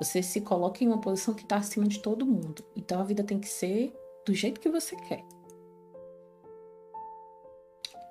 você 0.00 0.22
se 0.22 0.40
coloca 0.40 0.82
em 0.82 0.86
uma 0.86 1.00
posição 1.00 1.34
que 1.34 1.42
está 1.42 1.56
acima 1.56 1.86
de 1.86 2.00
todo 2.00 2.24
mundo. 2.24 2.64
Então 2.74 3.00
a 3.00 3.04
vida 3.04 3.22
tem 3.22 3.38
que 3.38 3.48
ser 3.48 3.94
do 4.24 4.32
jeito 4.32 4.58
que 4.58 4.70
você 4.70 4.96
quer. 4.96 5.22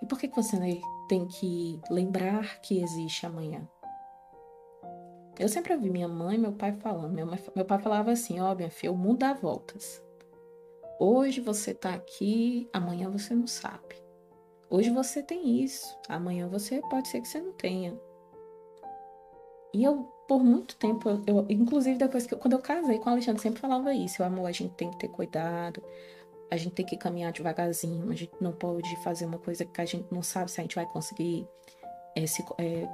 E 0.02 0.06
por 0.06 0.20
que 0.20 0.28
você 0.28 0.58
tem 1.10 1.26
que 1.28 1.82
lembrar 1.90 2.62
que 2.62 2.82
existe 2.82 3.26
amanhã? 3.26 3.68
Eu 5.40 5.50
sempre 5.50 5.74
ouvi 5.74 5.90
minha 5.90 6.08
mãe 6.08 6.36
e 6.36 6.40
meu 6.40 6.52
pai 6.52 6.74
falando. 6.74 7.14
Meu, 7.14 7.26
meu 7.56 7.66
pai 7.66 7.80
falava 7.80 8.12
assim: 8.12 8.40
Ó, 8.40 8.52
oh, 8.52 8.56
minha 8.56 8.70
filha, 8.70 8.92
o 8.92 8.98
mundo 8.98 9.20
dá 9.20 9.34
voltas. 9.34 10.02
Hoje 11.00 11.42
você 11.42 11.74
tá 11.74 11.94
aqui, 11.94 12.70
amanhã 12.72 13.10
você 13.10 13.34
não 13.34 13.48
sabe. 13.48 13.96
Hoje 14.70 14.92
você 14.92 15.24
tem 15.24 15.64
isso, 15.64 15.98
amanhã 16.08 16.48
você 16.48 16.82
pode 16.90 17.08
ser 17.08 17.22
que 17.22 17.28
você 17.28 17.42
não 17.42 17.54
tenha. 17.54 18.00
E 19.74 19.84
eu, 19.84 20.08
por 20.30 20.42
muito 20.44 20.78
tempo, 20.78 21.10
eu, 21.28 21.46
inclusive 21.50 21.98
depois 21.98 22.26
que 22.26 22.36
quando 22.36 22.54
eu 22.54 22.60
casei 22.60 23.00
com 23.00 23.10
o 23.10 23.14
Alexandre, 23.14 23.42
sempre 23.42 23.60
falava 23.60 23.94
isso: 23.94 24.24
amor, 24.24 24.46
a 24.46 24.52
gente 24.52 24.76
tem 24.76 24.90
que 24.92 25.00
ter 25.00 25.10
cuidado, 25.10 25.84
a 26.50 26.56
gente 26.56 26.76
tem 26.76 26.86
que 26.86 26.96
caminhar 26.96 27.34
devagarzinho, 27.34 28.10
a 28.10 28.16
gente 28.16 28.32
não 28.40 28.54
pode 28.54 28.96
fazer 29.04 29.26
uma 29.26 29.40
coisa 29.40 29.66
que 29.66 29.82
a 29.82 29.86
gente 29.86 30.06
não 30.12 30.24
sabe 30.24 30.52
se 30.52 30.62
a 30.62 30.64
gente 30.64 30.76
vai 30.76 30.86
conseguir 30.86 31.46
é, 32.16 32.26
se, 32.26 32.46
é, 32.58 32.88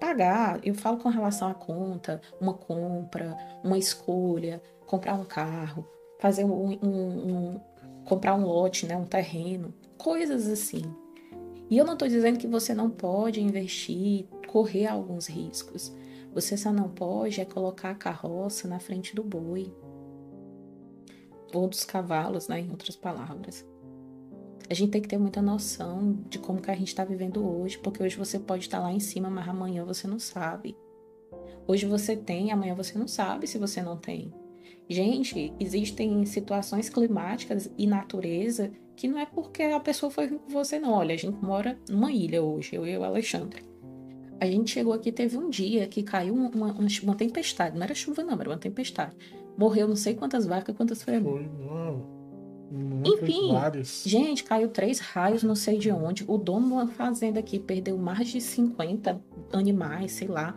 pagar. 0.00 0.60
Eu 0.64 0.74
falo 0.74 0.98
com 0.98 1.08
relação 1.08 1.48
à 1.48 1.54
conta, 1.54 2.20
uma 2.40 2.54
compra, 2.54 3.36
uma 3.62 3.76
escolha, 3.76 4.62
comprar 4.86 5.14
um 5.14 5.24
carro 5.24 5.84
fazer 6.18 6.44
um, 6.44 6.78
um, 6.82 6.88
um, 6.88 7.60
comprar 8.04 8.34
um 8.34 8.44
lote, 8.44 8.86
né, 8.86 8.96
um 8.96 9.04
terreno, 9.04 9.72
coisas 9.96 10.46
assim. 10.48 10.82
E 11.70 11.76
eu 11.76 11.84
não 11.84 11.92
estou 11.94 12.08
dizendo 12.08 12.38
que 12.38 12.46
você 12.46 12.74
não 12.74 12.90
pode 12.90 13.40
investir, 13.40 14.26
correr 14.46 14.86
alguns 14.86 15.26
riscos. 15.26 15.92
Você 16.40 16.56
só 16.56 16.72
não 16.72 16.88
pode 16.88 17.40
é 17.40 17.44
colocar 17.44 17.90
a 17.90 17.94
carroça 17.96 18.68
na 18.68 18.78
frente 18.78 19.12
do 19.12 19.24
boi 19.24 19.74
ou 21.52 21.66
dos 21.66 21.84
cavalos, 21.84 22.46
né, 22.46 22.60
em 22.60 22.70
outras 22.70 22.94
palavras. 22.94 23.66
A 24.70 24.74
gente 24.74 24.92
tem 24.92 25.02
que 25.02 25.08
ter 25.08 25.18
muita 25.18 25.42
noção 25.42 26.16
de 26.28 26.38
como 26.38 26.62
que 26.62 26.70
a 26.70 26.76
gente 26.76 26.86
está 26.86 27.04
vivendo 27.04 27.44
hoje, 27.44 27.76
porque 27.78 28.00
hoje 28.00 28.16
você 28.16 28.38
pode 28.38 28.66
estar 28.66 28.78
lá 28.78 28.92
em 28.92 29.00
cima, 29.00 29.28
mas 29.28 29.48
amanhã 29.48 29.84
você 29.84 30.06
não 30.06 30.20
sabe. 30.20 30.76
Hoje 31.66 31.86
você 31.86 32.14
tem, 32.16 32.52
amanhã 32.52 32.72
você 32.72 32.96
não 32.96 33.08
sabe 33.08 33.48
se 33.48 33.58
você 33.58 33.82
não 33.82 33.96
tem. 33.96 34.32
Gente, 34.88 35.52
existem 35.58 36.24
situações 36.24 36.88
climáticas 36.88 37.68
e 37.76 37.84
natureza 37.84 38.70
que 38.94 39.08
não 39.08 39.18
é 39.18 39.26
porque 39.26 39.64
a 39.64 39.80
pessoa 39.80 40.08
foi 40.08 40.28
com 40.28 40.38
você, 40.46 40.78
não. 40.78 40.92
Olha, 40.92 41.16
a 41.16 41.18
gente 41.18 41.44
mora 41.44 41.76
numa 41.88 42.12
ilha 42.12 42.40
hoje, 42.40 42.76
eu 42.76 42.86
e 42.86 42.96
o 42.96 43.02
Alexandre. 43.02 43.66
A 44.40 44.46
gente 44.46 44.70
chegou 44.70 44.92
aqui, 44.92 45.10
teve 45.10 45.36
um 45.36 45.50
dia 45.50 45.86
que 45.86 46.02
caiu 46.02 46.34
uma, 46.34 46.48
uma, 46.50 46.86
uma 47.02 47.14
tempestade. 47.14 47.76
Não 47.76 47.82
era 47.82 47.94
chuva, 47.94 48.22
não, 48.22 48.38
era 48.40 48.50
uma 48.50 48.58
tempestade. 48.58 49.14
Morreu 49.56 49.88
não 49.88 49.96
sei 49.96 50.14
quantas 50.14 50.46
vacas, 50.46 50.76
quantas 50.76 51.02
foi. 51.02 51.20
Foi, 51.20 51.48
Enfim, 53.04 53.50
gente, 54.04 54.44
caiu 54.44 54.68
três 54.68 55.00
raios, 55.00 55.42
não 55.42 55.54
sei 55.54 55.78
de 55.78 55.90
onde. 55.90 56.24
O 56.28 56.36
dono 56.38 56.66
de 56.66 56.72
uma 56.72 56.86
fazenda 56.86 57.40
aqui 57.40 57.58
perdeu 57.58 57.98
mais 57.98 58.28
de 58.28 58.40
50 58.40 59.20
animais, 59.52 60.12
sei 60.12 60.28
lá 60.28 60.54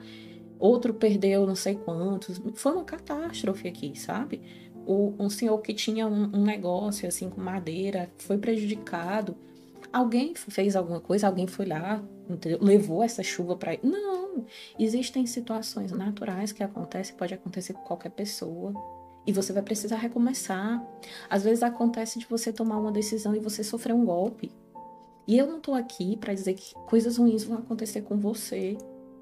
outro 0.61 0.93
perdeu 0.93 1.45
não 1.45 1.55
sei 1.55 1.75
quantos. 1.75 2.39
Foi 2.53 2.71
uma 2.73 2.83
catástrofe 2.83 3.67
aqui, 3.67 3.99
sabe? 3.99 4.41
O, 4.85 5.13
um 5.19 5.29
senhor 5.29 5.57
que 5.59 5.73
tinha 5.73 6.07
um, 6.07 6.29
um 6.33 6.43
negócio 6.43 7.07
assim 7.07 7.29
com 7.29 7.41
madeira 7.41 8.09
foi 8.19 8.37
prejudicado. 8.37 9.35
Alguém 9.91 10.33
fez 10.35 10.75
alguma 10.75 11.01
coisa, 11.01 11.27
alguém 11.27 11.47
foi 11.47 11.65
lá, 11.65 12.01
entendeu? 12.35 12.59
levou 12.61 13.03
essa 13.03 13.23
chuva 13.23 13.55
para. 13.55 13.77
Não! 13.83 14.45
Existem 14.79 15.25
situações 15.25 15.91
naturais 15.91 16.51
que 16.51 16.63
acontecem, 16.63 17.15
pode 17.15 17.33
acontecer 17.33 17.73
com 17.73 17.81
qualquer 17.81 18.11
pessoa. 18.11 18.73
E 19.25 19.31
você 19.31 19.53
vai 19.53 19.61
precisar 19.61 19.97
recomeçar. 19.97 20.83
Às 21.29 21.43
vezes 21.43 21.61
acontece 21.61 22.17
de 22.17 22.25
você 22.25 22.51
tomar 22.51 22.77
uma 22.77 22.91
decisão 22.91 23.35
e 23.35 23.39
você 23.39 23.63
sofrer 23.63 23.93
um 23.93 24.05
golpe. 24.05 24.51
E 25.27 25.37
eu 25.37 25.45
não 25.45 25.59
tô 25.59 25.73
aqui 25.75 26.17
para 26.17 26.33
dizer 26.33 26.55
que 26.55 26.73
coisas 26.87 27.17
ruins 27.17 27.43
vão 27.43 27.59
acontecer 27.59 28.01
com 28.01 28.17
você. 28.17 28.77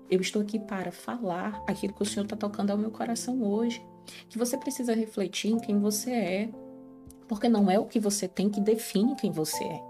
Eu 0.10 0.22
estou 0.22 0.42
aqui 0.42 0.58
para 0.58 0.92
falar 0.92 1.64
aquilo 1.68 1.94
que 1.94 2.02
o 2.02 2.06
Senhor 2.06 2.24
está 2.24 2.36
tocando 2.36 2.72
ao 2.72 2.78
meu 2.78 2.90
coração 2.90 3.44
hoje. 3.44 3.86
Que 4.30 4.38
você 4.38 4.58
precisa 4.58 4.94
refletir 4.94 5.52
em 5.52 5.60
quem 5.60 5.80
você 5.80 6.12
é. 6.12 6.50
Porque 7.28 7.50
não 7.50 7.70
é 7.70 7.78
o 7.78 7.86
que 7.86 8.00
você 8.00 8.28
tem 8.28 8.50
que 8.50 8.62
define 8.62 9.16
quem 9.16 9.32
você 9.32 9.64
é. 9.64 9.84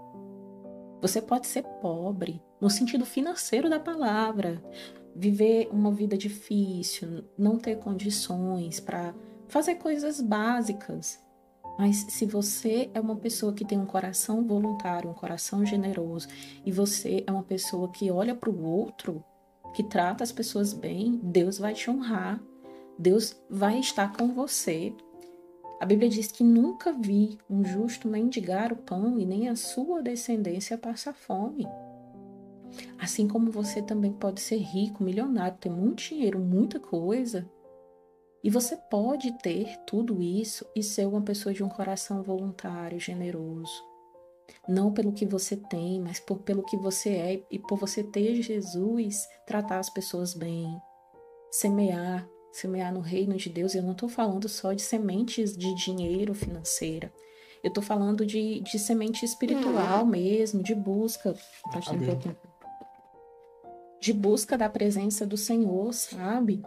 Você 1.00 1.22
pode 1.22 1.46
ser 1.46 1.62
pobre, 1.80 2.42
no 2.60 2.68
sentido 2.68 3.06
financeiro 3.06 3.68
da 3.68 3.80
palavra, 3.80 4.62
viver 5.14 5.68
uma 5.72 5.90
vida 5.90 6.16
difícil, 6.16 7.24
não 7.36 7.58
ter 7.58 7.78
condições 7.78 8.78
para 8.78 9.14
fazer 9.48 9.76
coisas 9.76 10.20
básicas. 10.20 11.18
Mas 11.78 11.96
se 12.10 12.26
você 12.26 12.90
é 12.92 13.00
uma 13.00 13.16
pessoa 13.16 13.52
que 13.52 13.64
tem 13.64 13.78
um 13.78 13.86
coração 13.86 14.46
voluntário, 14.46 15.10
um 15.10 15.14
coração 15.14 15.64
generoso, 15.64 16.28
e 16.64 16.70
você 16.70 17.24
é 17.26 17.32
uma 17.32 17.42
pessoa 17.42 17.90
que 17.90 18.10
olha 18.10 18.34
para 18.34 18.50
o 18.50 18.62
outro 18.62 19.24
que 19.72 19.82
trata 19.82 20.22
as 20.22 20.32
pessoas 20.32 20.72
bem, 20.72 21.18
Deus 21.22 21.58
vai 21.58 21.74
te 21.74 21.90
honrar. 21.90 22.40
Deus 22.98 23.34
vai 23.48 23.78
estar 23.78 24.12
com 24.12 24.28
você. 24.28 24.92
A 25.80 25.86
Bíblia 25.86 26.10
diz 26.10 26.30
que 26.30 26.44
nunca 26.44 26.92
vi 26.92 27.38
um 27.48 27.64
justo 27.64 28.06
mendigar 28.06 28.72
o 28.72 28.76
pão 28.76 29.18
e 29.18 29.24
nem 29.24 29.48
a 29.48 29.56
sua 29.56 30.02
descendência 30.02 30.76
passar 30.76 31.14
fome. 31.14 31.66
Assim 32.98 33.26
como 33.26 33.50
você 33.50 33.82
também 33.82 34.12
pode 34.12 34.40
ser 34.40 34.58
rico, 34.58 35.02
milionário, 35.02 35.58
ter 35.58 35.70
muito 35.70 36.02
dinheiro, 36.02 36.38
muita 36.38 36.78
coisa. 36.78 37.50
E 38.42 38.50
você 38.50 38.76
pode 38.76 39.36
ter 39.38 39.76
tudo 39.86 40.22
isso 40.22 40.66
e 40.74 40.82
ser 40.82 41.06
uma 41.06 41.22
pessoa 41.22 41.52
de 41.52 41.62
um 41.62 41.68
coração 41.68 42.22
voluntário, 42.22 42.98
generoso 42.98 43.90
não 44.68 44.92
pelo 44.92 45.12
que 45.12 45.26
você 45.26 45.56
tem, 45.56 46.00
mas 46.00 46.20
por, 46.20 46.38
pelo 46.38 46.62
que 46.62 46.76
você 46.76 47.10
é 47.10 47.42
e 47.50 47.58
por 47.58 47.78
você 47.78 48.02
ter 48.02 48.42
Jesus, 48.42 49.26
tratar 49.46 49.78
as 49.78 49.90
pessoas 49.90 50.34
bem, 50.34 50.80
semear, 51.50 52.28
semear 52.52 52.92
no 52.92 53.00
reino 53.00 53.36
de 53.36 53.48
Deus. 53.48 53.74
Eu 53.74 53.82
não 53.82 53.92
estou 53.92 54.08
falando 54.08 54.48
só 54.48 54.72
de 54.72 54.82
sementes 54.82 55.56
de 55.56 55.74
dinheiro 55.74 56.34
financeira. 56.34 57.12
Eu 57.62 57.68
estou 57.68 57.82
falando 57.82 58.24
de, 58.24 58.60
de 58.60 58.78
semente 58.78 59.24
espiritual 59.24 60.06
mesmo, 60.06 60.62
de 60.62 60.74
busca. 60.74 61.34
Tá 61.70 61.80
de 64.00 64.12
busca 64.12 64.56
da 64.56 64.68
presença 64.68 65.26
do 65.26 65.36
Senhor, 65.36 65.92
sabe? 65.92 66.62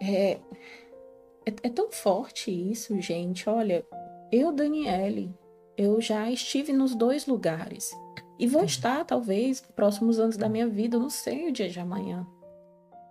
É, 0.00 0.32
é, 0.32 1.54
é 1.62 1.68
tão 1.70 1.90
forte 1.90 2.50
isso, 2.50 3.00
gente. 3.00 3.48
Olha, 3.48 3.84
eu, 4.30 4.52
Daniele, 4.52 5.34
eu 5.76 6.00
já 6.00 6.30
estive 6.30 6.72
nos 6.72 6.94
dois 6.94 7.26
lugares. 7.26 7.90
E 8.38 8.46
vou 8.46 8.60
uhum. 8.60 8.66
estar, 8.66 9.04
talvez, 9.04 9.60
próximos 9.74 10.20
anos 10.20 10.36
da 10.36 10.48
minha 10.48 10.68
vida, 10.68 10.96
eu 10.96 11.00
não 11.00 11.10
sei 11.10 11.48
o 11.48 11.52
dia 11.52 11.68
de 11.68 11.80
amanhã. 11.80 12.26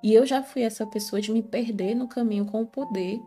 E 0.04 0.14
eu 0.14 0.26
já 0.26 0.44
fui 0.44 0.62
essa 0.62 0.86
pessoa 0.86 1.20
de 1.20 1.32
me 1.32 1.42
perder 1.42 1.96
no 1.96 2.08
caminho 2.08 2.46
com 2.46 2.62
o 2.62 2.68
poder. 2.68 3.20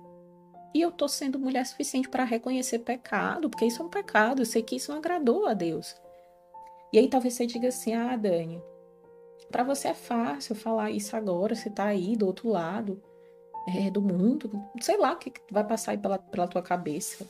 E 0.72 0.80
eu 0.80 0.92
tô 0.92 1.08
sendo 1.08 1.38
mulher 1.38 1.66
suficiente 1.66 2.08
para 2.08 2.22
reconhecer 2.22 2.78
pecado, 2.78 3.50
porque 3.50 3.66
isso 3.66 3.82
é 3.82 3.84
um 3.84 3.90
pecado, 3.90 4.42
eu 4.42 4.46
sei 4.46 4.62
que 4.62 4.76
isso 4.76 4.92
não 4.92 4.98
agradou 4.98 5.46
a 5.46 5.52
Deus. 5.52 5.96
E 6.92 6.98
aí 6.98 7.08
talvez 7.08 7.34
você 7.34 7.44
diga 7.44 7.68
assim: 7.68 7.92
"Ah, 7.92 8.16
Dani, 8.16 8.62
para 9.50 9.64
você 9.64 9.88
é 9.88 9.94
fácil 9.94 10.54
falar 10.54 10.90
isso 10.90 11.16
agora, 11.16 11.54
você 11.54 11.70
tá 11.70 11.84
aí 11.84 12.16
do 12.16 12.26
outro 12.26 12.48
lado 12.48 13.02
é, 13.68 13.90
do 13.90 14.00
mundo, 14.00 14.50
sei 14.80 14.96
lá 14.96 15.12
o 15.12 15.18
que 15.18 15.32
vai 15.50 15.64
passar 15.64 15.92
aí 15.92 15.98
pela, 15.98 16.18
pela 16.18 16.48
tua 16.48 16.62
cabeça". 16.62 17.26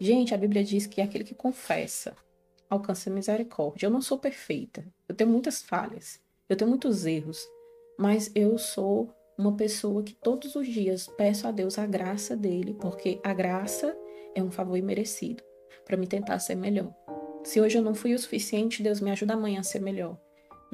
Gente, 0.00 0.34
a 0.34 0.38
Bíblia 0.38 0.64
diz 0.64 0.86
que 0.86 1.00
aquele 1.00 1.24
que 1.24 1.34
confessa 1.34 2.16
alcança 2.68 3.10
misericórdia. 3.10 3.86
Eu 3.86 3.90
não 3.90 4.02
sou 4.02 4.18
perfeita. 4.18 4.84
Eu 5.08 5.14
tenho 5.14 5.30
muitas 5.30 5.62
falhas. 5.62 6.20
Eu 6.48 6.56
tenho 6.56 6.68
muitos 6.68 7.06
erros. 7.06 7.46
Mas 7.98 8.30
eu 8.34 8.58
sou 8.58 9.14
uma 9.38 9.56
pessoa 9.56 10.02
que 10.02 10.14
todos 10.14 10.54
os 10.56 10.66
dias 10.66 11.08
peço 11.16 11.46
a 11.46 11.50
Deus 11.50 11.78
a 11.78 11.86
graça 11.86 12.36
dele, 12.36 12.74
porque 12.74 13.20
a 13.22 13.32
graça 13.32 13.96
é 14.34 14.42
um 14.42 14.50
favor 14.50 14.76
imerecido 14.76 15.42
para 15.84 15.96
me 15.96 16.06
tentar 16.06 16.38
ser 16.38 16.54
melhor. 16.54 16.92
Se 17.44 17.60
hoje 17.60 17.78
eu 17.78 17.82
não 17.82 17.94
fui 17.94 18.14
o 18.14 18.18
suficiente, 18.18 18.82
Deus 18.82 19.00
me 19.00 19.10
ajuda 19.10 19.34
amanhã 19.34 19.60
a 19.60 19.64
ser 19.64 19.80
melhor. 19.80 20.18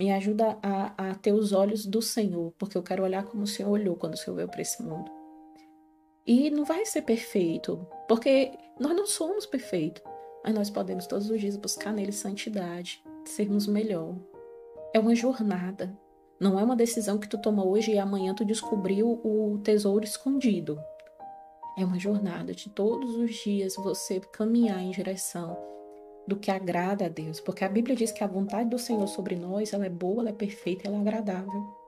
Me 0.00 0.10
ajuda 0.10 0.56
a, 0.62 1.10
a 1.10 1.14
ter 1.14 1.34
os 1.34 1.52
olhos 1.52 1.84
do 1.84 2.00
Senhor, 2.00 2.54
porque 2.58 2.74
eu 2.74 2.82
quero 2.82 3.02
olhar 3.02 3.22
como 3.22 3.42
o 3.42 3.46
Senhor 3.46 3.68
olhou 3.68 3.94
quando 3.96 4.14
o 4.14 4.16
Senhor 4.16 4.34
veio 4.34 4.48
para 4.48 4.62
esse 4.62 4.82
mundo. 4.82 5.10
E 6.26 6.48
não 6.48 6.64
vai 6.64 6.86
ser 6.86 7.02
perfeito, 7.02 7.86
porque 8.08 8.50
nós 8.80 8.96
não 8.96 9.06
somos 9.06 9.44
perfeitos, 9.44 10.02
mas 10.42 10.54
nós 10.54 10.70
podemos 10.70 11.06
todos 11.06 11.28
os 11.28 11.38
dias 11.38 11.54
buscar 11.54 11.92
nele 11.92 12.12
santidade, 12.12 13.04
sermos 13.26 13.66
melhor. 13.66 14.16
É 14.94 14.98
uma 14.98 15.14
jornada. 15.14 15.94
Não 16.40 16.58
é 16.58 16.64
uma 16.64 16.76
decisão 16.76 17.18
que 17.18 17.28
tu 17.28 17.36
toma 17.36 17.62
hoje 17.62 17.92
e 17.92 17.98
amanhã 17.98 18.34
tu 18.34 18.42
descobriu 18.42 19.20
o 19.22 19.58
tesouro 19.62 20.06
escondido. 20.06 20.82
É 21.76 21.84
uma 21.84 21.98
jornada 21.98 22.54
de 22.54 22.70
todos 22.70 23.16
os 23.16 23.34
dias 23.34 23.76
você 23.76 24.18
caminhar 24.18 24.80
em 24.80 24.92
direção 24.92 25.58
do 26.26 26.36
que 26.36 26.50
agrada 26.50 27.06
a 27.06 27.08
Deus, 27.08 27.40
porque 27.40 27.64
a 27.64 27.68
Bíblia 27.68 27.96
diz 27.96 28.12
que 28.12 28.22
a 28.22 28.26
vontade 28.26 28.68
do 28.68 28.78
Senhor 28.78 29.06
sobre 29.08 29.36
nós, 29.36 29.72
ela 29.72 29.86
é 29.86 29.90
boa, 29.90 30.22
ela 30.22 30.30
é 30.30 30.34
perfeita, 30.34 30.86
ela 30.86 30.96
é 30.96 31.00
agradável. 31.00 31.80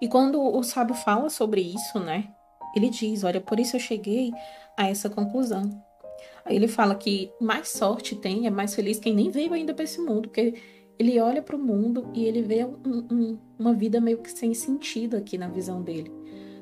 E 0.00 0.08
quando 0.08 0.42
o 0.42 0.62
sábio 0.62 0.94
fala 0.94 1.30
sobre 1.30 1.60
isso, 1.60 1.98
né? 2.00 2.28
Ele 2.74 2.90
diz: 2.90 3.24
Olha, 3.24 3.40
por 3.40 3.60
isso 3.60 3.76
eu 3.76 3.80
cheguei 3.80 4.32
a 4.76 4.88
essa 4.88 5.08
conclusão. 5.08 5.70
Aí 6.44 6.56
ele 6.56 6.68
fala 6.68 6.94
que 6.94 7.32
mais 7.40 7.68
sorte 7.68 8.14
tem, 8.14 8.46
é 8.46 8.50
mais 8.50 8.74
feliz 8.74 8.98
quem 8.98 9.14
nem 9.14 9.30
veio 9.30 9.52
ainda 9.54 9.72
para 9.72 9.84
esse 9.84 10.00
mundo, 10.00 10.28
porque 10.28 10.54
ele 10.98 11.18
olha 11.18 11.42
para 11.42 11.56
o 11.56 11.58
mundo 11.58 12.10
e 12.12 12.24
ele 12.24 12.42
vê 12.42 12.64
um, 12.64 13.06
um, 13.10 13.38
uma 13.58 13.72
vida 13.72 14.00
meio 14.00 14.18
que 14.18 14.30
sem 14.30 14.52
sentido 14.52 15.16
aqui 15.16 15.38
na 15.38 15.48
visão 15.48 15.82
dele. 15.82 16.12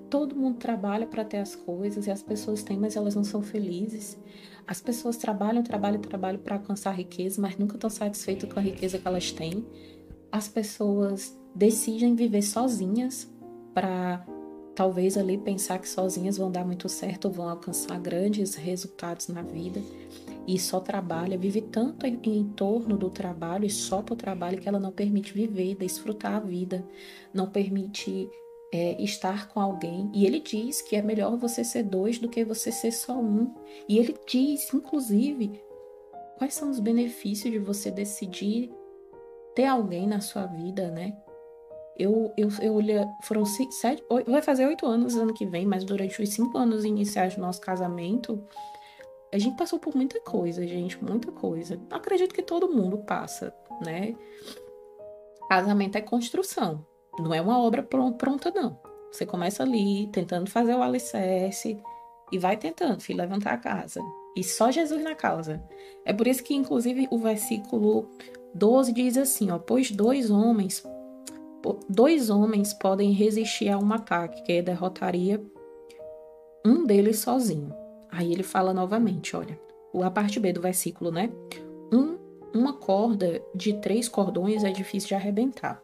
Todo 0.08 0.36
mundo 0.36 0.58
trabalha 0.58 1.06
para 1.06 1.24
ter 1.24 1.38
as 1.38 1.56
coisas 1.56 2.06
e 2.06 2.10
as 2.10 2.22
pessoas 2.22 2.62
têm, 2.62 2.78
mas 2.78 2.96
elas 2.96 3.14
não 3.14 3.24
são 3.24 3.42
felizes. 3.42 4.18
As 4.66 4.80
pessoas 4.80 5.16
trabalham, 5.16 5.62
trabalham, 5.62 6.00
trabalham 6.00 6.40
para 6.40 6.56
alcançar 6.56 6.92
riqueza, 6.92 7.40
mas 7.40 7.56
nunca 7.56 7.76
estão 7.76 7.90
satisfeitas 7.90 8.52
com 8.52 8.58
a 8.58 8.62
riqueza 8.62 8.98
que 8.98 9.06
elas 9.06 9.30
têm. 9.32 9.66
As 10.30 10.48
pessoas 10.48 11.36
decidem 11.54 12.14
viver 12.14 12.42
sozinhas 12.42 13.30
para 13.74 14.24
talvez 14.74 15.18
ali 15.18 15.36
pensar 15.36 15.78
que 15.78 15.88
sozinhas 15.88 16.38
vão 16.38 16.50
dar 16.50 16.64
muito 16.64 16.88
certo, 16.88 17.30
vão 17.30 17.48
alcançar 17.48 17.98
grandes 17.98 18.54
resultados 18.54 19.28
na 19.28 19.42
vida 19.42 19.82
e 20.46 20.58
só 20.58 20.80
trabalha, 20.80 21.38
vive 21.38 21.60
tanto 21.60 22.06
em, 22.06 22.18
em 22.24 22.44
torno 22.44 22.96
do 22.96 23.10
trabalho 23.10 23.64
e 23.64 23.70
só 23.70 24.02
para 24.02 24.14
o 24.14 24.16
trabalho 24.16 24.58
que 24.58 24.68
ela 24.68 24.80
não 24.80 24.90
permite 24.90 25.32
viver, 25.32 25.76
desfrutar 25.76 26.34
a 26.34 26.40
vida, 26.40 26.84
não 27.32 27.48
permite 27.48 28.28
é, 28.72 29.00
estar 29.02 29.48
com 29.48 29.60
alguém. 29.60 30.10
E 30.14 30.24
ele 30.24 30.40
diz 30.40 30.80
que 30.80 30.96
é 30.96 31.02
melhor 31.02 31.36
você 31.36 31.62
ser 31.62 31.82
dois 31.82 32.18
do 32.18 32.28
que 32.28 32.42
você 32.42 32.72
ser 32.72 32.90
só 32.90 33.12
um. 33.12 33.54
E 33.86 33.98
ele 33.98 34.16
diz, 34.26 34.72
inclusive, 34.72 35.62
quais 36.38 36.54
são 36.54 36.70
os 36.70 36.80
benefícios 36.80 37.52
de 37.52 37.58
você 37.58 37.90
decidir 37.90 38.72
ter 39.54 39.66
alguém 39.66 40.06
na 40.06 40.20
sua 40.20 40.46
vida, 40.46 40.90
né? 40.90 41.14
Eu, 41.98 42.32
eu, 42.38 42.48
eu 42.62 42.72
olhei, 42.72 42.96
foram 43.22 43.44
sete, 43.44 44.02
oito, 44.08 44.30
vai 44.30 44.40
fazer 44.40 44.66
oito 44.66 44.86
anos 44.86 45.14
ano 45.14 45.34
que 45.34 45.44
vem, 45.44 45.66
mas 45.66 45.84
durante 45.84 46.22
os 46.22 46.30
cinco 46.30 46.56
anos 46.56 46.86
iniciais 46.86 47.34
do 47.34 47.42
nosso 47.42 47.60
casamento, 47.60 48.42
a 49.30 49.36
gente 49.36 49.58
passou 49.58 49.78
por 49.78 49.94
muita 49.94 50.18
coisa, 50.20 50.66
gente, 50.66 51.02
muita 51.04 51.30
coisa. 51.30 51.78
Acredito 51.90 52.34
que 52.34 52.42
todo 52.42 52.72
mundo 52.72 52.96
passa, 52.98 53.54
né? 53.84 54.16
Casamento 55.50 55.96
é 55.96 56.00
construção, 56.00 56.86
não 57.18 57.34
é 57.34 57.40
uma 57.40 57.58
obra 57.60 57.82
pronta, 57.82 58.50
não. 58.50 58.78
Você 59.10 59.26
começa 59.26 59.62
ali, 59.62 60.08
tentando 60.12 60.48
fazer 60.48 60.74
o 60.74 60.82
alicerce, 60.82 61.78
e 62.30 62.38
vai 62.38 62.56
tentando, 62.56 63.00
filho, 63.00 63.18
levantar 63.18 63.52
a 63.52 63.58
casa. 63.58 64.00
E 64.34 64.42
só 64.42 64.70
Jesus 64.70 65.02
na 65.02 65.14
causa. 65.14 65.62
É 66.04 66.12
por 66.12 66.26
isso 66.26 66.42
que, 66.42 66.54
inclusive, 66.54 67.06
o 67.10 67.18
versículo 67.18 68.08
12 68.54 68.92
diz 68.92 69.18
assim, 69.18 69.50
ó, 69.50 69.58
pois 69.58 69.90
dois 69.90 70.30
homens 70.30 70.82
dois 71.88 72.28
homens 72.28 72.72
podem 72.72 73.12
resistir 73.12 73.68
a 73.68 73.78
um 73.78 73.92
ataque 73.92 74.42
que 74.42 74.62
derrotaria 74.62 75.40
um 76.64 76.84
deles 76.84 77.18
sozinho. 77.20 77.72
Aí 78.10 78.32
ele 78.32 78.42
fala 78.42 78.74
novamente, 78.74 79.36
olha, 79.36 79.58
a 80.02 80.10
parte 80.10 80.40
B 80.40 80.52
do 80.52 80.60
versículo, 80.60 81.10
né? 81.10 81.30
Um, 81.92 82.18
uma 82.54 82.72
corda 82.72 83.40
de 83.54 83.74
três 83.74 84.08
cordões 84.08 84.64
é 84.64 84.70
difícil 84.70 85.08
de 85.08 85.14
arrebentar. 85.14 85.80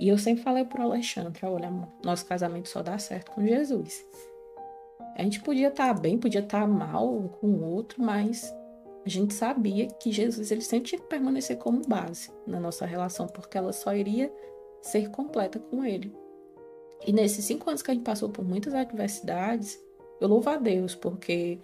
E 0.00 0.08
eu 0.08 0.16
sempre 0.16 0.42
falei 0.42 0.64
pro 0.64 0.82
Alexandre, 0.82 1.44
olha, 1.44 1.70
nosso 2.02 2.24
casamento 2.24 2.70
só 2.70 2.82
dá 2.82 2.98
certo 2.98 3.32
com 3.32 3.46
Jesus. 3.46 4.02
A 5.14 5.22
gente 5.22 5.42
podia 5.42 5.68
estar 5.68 5.94
tá 5.94 6.00
bem, 6.00 6.16
podia 6.16 6.40
estar 6.40 6.62
tá 6.62 6.66
mal 6.66 7.28
com 7.38 7.48
o 7.48 7.62
outro, 7.62 8.02
mas 8.02 8.50
a 9.04 9.08
gente 9.10 9.34
sabia 9.34 9.88
que 9.88 10.10
Jesus 10.10 10.50
ele 10.50 10.62
sempre 10.62 10.88
tinha 10.88 11.00
que 11.02 11.06
permanecer 11.06 11.58
como 11.58 11.86
base 11.86 12.30
na 12.46 12.58
nossa 12.58 12.86
relação, 12.86 13.26
porque 13.26 13.58
ela 13.58 13.74
só 13.74 13.94
iria 13.94 14.32
ser 14.80 15.10
completa 15.10 15.58
com 15.58 15.84
Ele. 15.84 16.10
E 17.06 17.12
nesses 17.12 17.44
cinco 17.44 17.68
anos 17.68 17.82
que 17.82 17.90
a 17.90 17.94
gente 17.94 18.02
passou 18.02 18.30
por 18.30 18.42
muitas 18.42 18.72
adversidades, 18.72 19.78
eu 20.18 20.28
louvo 20.28 20.48
a 20.48 20.56
Deus, 20.56 20.94
porque 20.94 21.58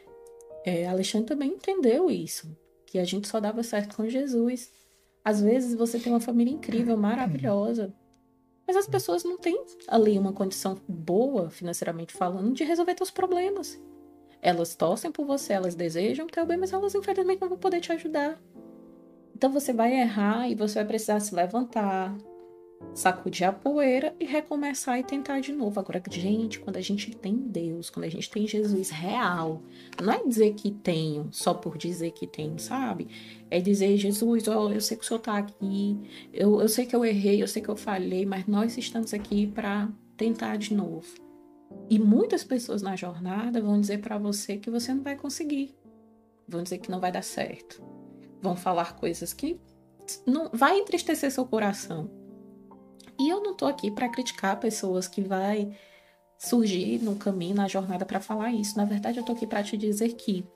é, 0.63 0.87
Alexandre 0.87 1.29
também 1.29 1.53
entendeu 1.53 2.11
isso, 2.11 2.55
que 2.85 2.99
a 2.99 3.05
gente 3.05 3.29
só 3.29 3.41
dava 3.41 3.63
certo 3.63 3.97
com 3.97 4.07
Jesus. 4.07 4.71
Às 5.25 5.41
vezes 5.41 5.75
você 5.75 5.99
tem 5.99 6.13
uma 6.13 6.21
família 6.21 6.53
incrível, 6.53 6.99
maravilhosa, 6.99 7.95
mas 8.67 8.77
as 8.77 8.87
pessoas 8.87 9.25
não 9.25 9.37
têm 9.37 9.65
ali 9.87 10.19
uma 10.19 10.33
condição 10.33 10.77
boa, 10.89 11.51
financeiramente 11.51 12.13
falando, 12.13 12.53
de 12.53 12.65
resolver 12.65 12.97
seus 12.97 13.11
problemas. 13.11 13.81
Elas 14.43 14.75
torcem 14.75 15.11
por 15.11 15.25
você, 15.25 15.53
elas 15.53 15.75
desejam 15.75 16.27
teu 16.27 16.45
bem, 16.45 16.57
mas 16.57 16.73
elas 16.73 16.95
infelizmente 16.95 17.41
não 17.41 17.49
vão 17.49 17.59
poder 17.59 17.81
te 17.81 17.93
ajudar. 17.93 18.41
Então 19.35 19.53
você 19.53 19.73
vai 19.73 19.93
errar 19.93 20.49
e 20.49 20.55
você 20.55 20.75
vai 20.75 20.85
precisar 20.87 21.21
se 21.21 21.35
levantar, 21.35 22.17
sacudir 22.95 23.47
a 23.47 23.53
poeira 23.53 24.15
e 24.19 24.25
recomeçar 24.25 24.99
e 24.99 25.05
tentar 25.05 25.41
de 25.41 25.53
novo. 25.53 25.79
Agora, 25.79 26.03
gente, 26.11 26.59
quando 26.59 26.77
a 26.77 26.81
gente 26.81 27.15
tem 27.15 27.37
Deus, 27.37 27.91
quando 27.91 28.07
a 28.07 28.09
gente 28.09 28.31
tem 28.31 28.47
Jesus 28.47 28.91
real, 28.91 29.63
não 30.03 30.13
é 30.13 30.25
dizer 30.25 30.55
que 30.55 30.71
tenho 30.71 31.29
só 31.31 31.53
por 31.53 31.77
dizer 31.77 32.13
que 32.13 32.27
tenho, 32.27 32.59
sabe? 32.59 33.09
É 33.51 33.61
dizer, 33.61 33.97
Jesus, 33.97 34.49
oh, 34.49 34.71
eu 34.71 34.81
sei 34.81 34.97
que 34.97 35.05
o 35.05 35.07
Senhor 35.07 35.19
está 35.19 35.37
aqui, 35.37 36.01
eu, 36.33 36.61
eu 36.61 36.69
sei 36.69 36.87
que 36.87 36.97
eu 36.97 37.05
errei, 37.05 37.43
eu 37.43 37.49
sei 37.49 37.63
que 37.63 37.69
eu 37.69 37.77
falhei, 37.77 38.25
mas 38.25 38.47
nós 38.47 38.77
estamos 38.79 39.13
aqui 39.13 39.47
para 39.47 39.89
tentar 40.17 40.57
de 40.57 40.75
novo. 40.75 41.07
E 41.91 41.99
muitas 41.99 42.45
pessoas 42.45 42.81
na 42.81 42.97
jornada 42.97 43.61
vão 43.61 43.81
dizer 43.81 44.01
para 44.01 44.17
você 44.17 44.57
que 44.57 44.71
você 44.71 44.95
não 44.95 45.03
vai 45.03 45.17
conseguir, 45.17 45.75
vão 46.49 46.63
dizer 46.63 46.79
que 46.79 46.91
não 46.91 47.01
vai 47.01 47.13
dar 47.13 47.23
certo, 47.23 47.83
vão 48.41 48.57
falar 48.57 48.97
coisas 48.97 49.33
que 49.33 49.61
não 50.27 50.49
vai 50.53 50.79
entristecer 50.79 51.31
seu 51.31 51.45
coração 51.45 52.16
e 53.19 53.29
eu 53.29 53.43
não 53.43 53.55
tô 53.55 53.67
aqui 53.67 53.91
para 53.91 54.09
criticar 54.09 54.59
pessoas 54.59 55.09
que 55.09 55.21
vai 55.21 55.77
surgir 56.39 57.03
no 57.03 57.17
caminho, 57.17 57.55
na 57.55 57.69
jornada 57.69 58.05
para 58.05 58.21
falar 58.21 58.53
isso. 58.53 58.77
Na 58.77 58.85
verdade, 58.85 59.19
eu 59.19 59.25
tô 59.25 59.33
aqui 59.33 59.47
para 59.47 59.63
te 59.63 59.77
dizer 59.77 60.15
que 60.15 60.47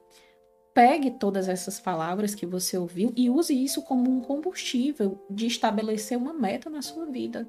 pegue 0.74 1.10
todas 1.10 1.48
essas 1.48 1.80
palavras 1.80 2.34
que 2.34 2.46
você 2.46 2.78
ouviu 2.78 3.12
e 3.16 3.28
use 3.28 3.52
isso 3.52 3.82
como 3.82 4.10
um 4.10 4.20
combustível 4.20 5.18
de 5.28 5.46
estabelecer 5.46 6.16
uma 6.16 6.32
meta 6.32 6.70
na 6.70 6.82
sua 6.82 7.06
vida. 7.06 7.48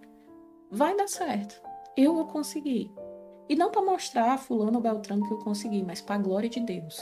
Vai 0.70 0.96
dar 0.96 1.08
certo. 1.08 1.62
Eu 1.96 2.16
vou 2.16 2.26
conseguir. 2.26 2.92
E 3.50 3.56
não 3.56 3.70
para 3.70 3.82
mostrar 3.82 4.32
a 4.32 4.38
fulano 4.38 4.78
ou 4.78 4.82
beltrano 4.82 5.28
que 5.28 5.34
eu 5.34 5.40
consegui, 5.40 5.84
mas 5.84 6.00
para 6.02 6.16
a 6.16 6.20
glória 6.20 6.50
de 6.50 6.62
Deus. 6.62 7.00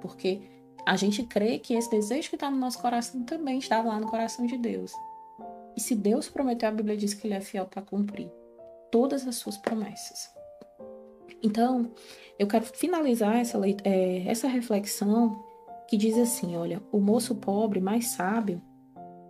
Porque 0.00 0.42
a 0.86 0.96
gente 0.96 1.22
crê 1.24 1.58
que 1.58 1.74
esse 1.74 1.90
desejo 1.90 2.28
que 2.28 2.36
está 2.36 2.50
no 2.50 2.58
nosso 2.58 2.80
coração 2.80 3.22
também 3.24 3.58
está 3.58 3.82
lá 3.82 3.98
no 3.98 4.06
coração 4.06 4.46
de 4.46 4.58
Deus. 4.58 4.92
E 5.78 5.80
se 5.80 5.94
Deus 5.94 6.28
prometeu, 6.28 6.68
a 6.68 6.72
Bíblia 6.72 6.96
diz 6.96 7.14
que 7.14 7.24
ele 7.24 7.34
é 7.34 7.40
fiel 7.40 7.64
para 7.64 7.80
cumprir 7.80 8.28
todas 8.90 9.24
as 9.28 9.36
suas 9.36 9.56
promessas. 9.56 10.28
Então, 11.40 11.92
eu 12.36 12.48
quero 12.48 12.64
finalizar 12.64 13.36
essa, 13.36 13.60
é, 13.84 14.24
essa 14.26 14.48
reflexão 14.48 15.40
que 15.88 15.96
diz 15.96 16.18
assim: 16.18 16.56
olha, 16.56 16.82
o 16.90 16.98
moço 16.98 17.36
pobre, 17.36 17.78
mais 17.78 18.08
sábio, 18.08 18.60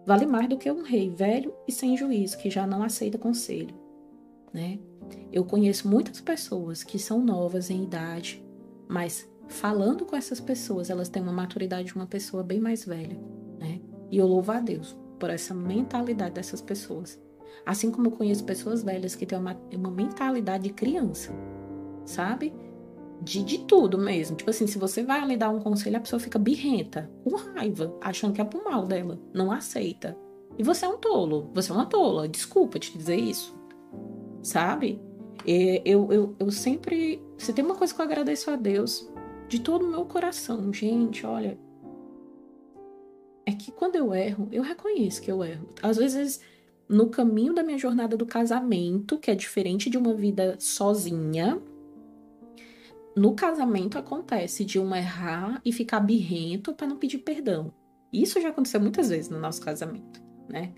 vale 0.07 0.25
mais 0.25 0.49
do 0.49 0.57
que 0.57 0.71
um 0.71 0.83
rei 0.83 1.11
velho 1.11 1.55
e 1.69 1.73
sem 1.73 1.99
juízo, 1.99 2.39
que 2.39 2.49
já 2.49 2.67
não 2.67 2.83
aceita 2.83 3.19
conselho. 3.19 3.79
Né? 4.51 4.79
Eu 5.31 5.45
conheço 5.45 5.87
muitas 5.87 6.19
pessoas 6.19 6.83
que 6.83 6.99
são 6.99 7.21
novas 7.21 7.69
em 7.69 7.85
idade, 7.85 8.43
mas 8.89 9.29
falando 9.49 10.07
com 10.07 10.17
essas 10.17 10.41
pessoas, 10.41 10.89
elas 10.89 11.11
têm 11.11 11.23
uma 11.23 11.31
maturidade 11.31 11.89
de 11.89 11.95
uma 11.95 12.07
pessoa 12.07 12.43
bem 12.43 12.59
mais 12.59 12.87
velha. 12.87 13.21
Né? 13.59 13.83
E 14.11 14.17
eu 14.17 14.27
louvo 14.27 14.51
a 14.51 14.61
Deus 14.61 14.97
por 15.19 15.31
essa 15.31 15.55
mentalidade 15.55 16.35
dessas 16.35 16.61
pessoas. 16.61 17.21
Assim 17.67 17.91
como 17.91 18.07
eu 18.07 18.13
conheço 18.13 18.45
pessoas 18.45 18.83
velhas 18.83 19.15
que 19.15 19.27
têm 19.27 19.39
uma, 19.39 19.57
uma 19.75 19.91
mentalidade 19.91 20.65
de 20.65 20.71
criança, 20.71 21.33
sabe? 22.05 22.55
De, 23.21 23.43
de 23.43 23.59
tudo 23.65 23.99
mesmo. 23.99 24.37
Tipo 24.37 24.51
assim, 24.51 24.67
se 24.67 24.79
você 24.79 25.03
vai 25.03 25.21
ali 25.21 25.37
dar 25.37 25.51
um 25.51 25.61
conselho, 25.61 25.97
a 25.97 26.01
pessoa 26.01 26.21
fica 26.21 26.39
birrenta, 26.39 27.11
com 27.25 27.37
raiva, 27.37 27.95
achando 28.01 28.33
que 28.33 28.41
é 28.41 28.45
pro 28.45 28.65
mal 28.65 28.87
dela, 28.87 29.19
não 29.35 29.51
aceita. 29.51 30.17
E 30.57 30.63
você 30.63 30.85
é 30.87 30.89
um 30.89 30.99
tolo, 30.99 31.51
você 31.55 31.71
é 31.71 31.75
uma 31.75 31.87
tola, 31.87 32.29
desculpa 32.29 32.79
te 32.79 32.97
dizer 32.97 33.17
isso, 33.17 33.57
sabe? 34.43 35.01
Eu, 35.47 36.13
eu, 36.13 36.37
eu 36.39 36.51
sempre. 36.51 37.23
Se 37.37 37.53
tem 37.53 37.65
uma 37.65 37.75
coisa 37.75 37.95
que 37.95 38.01
eu 38.01 38.05
agradeço 38.05 38.51
a 38.51 38.57
Deus 38.57 39.09
de 39.49 39.61
todo 39.61 39.85
o 39.85 39.91
meu 39.91 40.05
coração, 40.05 40.73
gente, 40.73 41.25
olha, 41.25 41.59
é 43.49 43.53
que 43.53 43.73
quando 43.73 43.97
eu 43.97 44.15
erro, 44.15 44.47
eu 44.53 44.63
reconheço 44.63 45.23
que 45.23 45.33
eu 45.33 45.43
erro. 45.43 45.71
Às 45.83 45.97
vezes, 45.97 46.39
no 46.87 47.09
caminho 47.09 47.55
da 47.55 47.63
minha 47.63 47.79
jornada 47.79 48.15
do 48.15 48.27
casamento, 48.27 49.17
que 49.17 49.31
é 49.31 49.35
diferente 49.35 49.89
de 49.89 49.97
uma 49.97 50.13
vida 50.13 50.57
sozinha, 50.61 51.59
no 53.17 53.35
casamento 53.35 53.97
acontece 53.97 54.67
de 54.67 54.79
um 54.79 54.95
errar 54.95 55.63
e 55.65 55.73
ficar 55.73 56.01
birrento 56.01 56.75
para 56.75 56.87
não 56.87 56.99
pedir 56.99 57.19
perdão. 57.21 57.73
Isso 58.13 58.39
já 58.39 58.51
aconteceu 58.51 58.83
muitas 58.83 59.09
vezes 59.09 59.31
no 59.31 59.41
nosso 59.41 59.63
casamento, 59.63 60.23
né? 60.47 60.75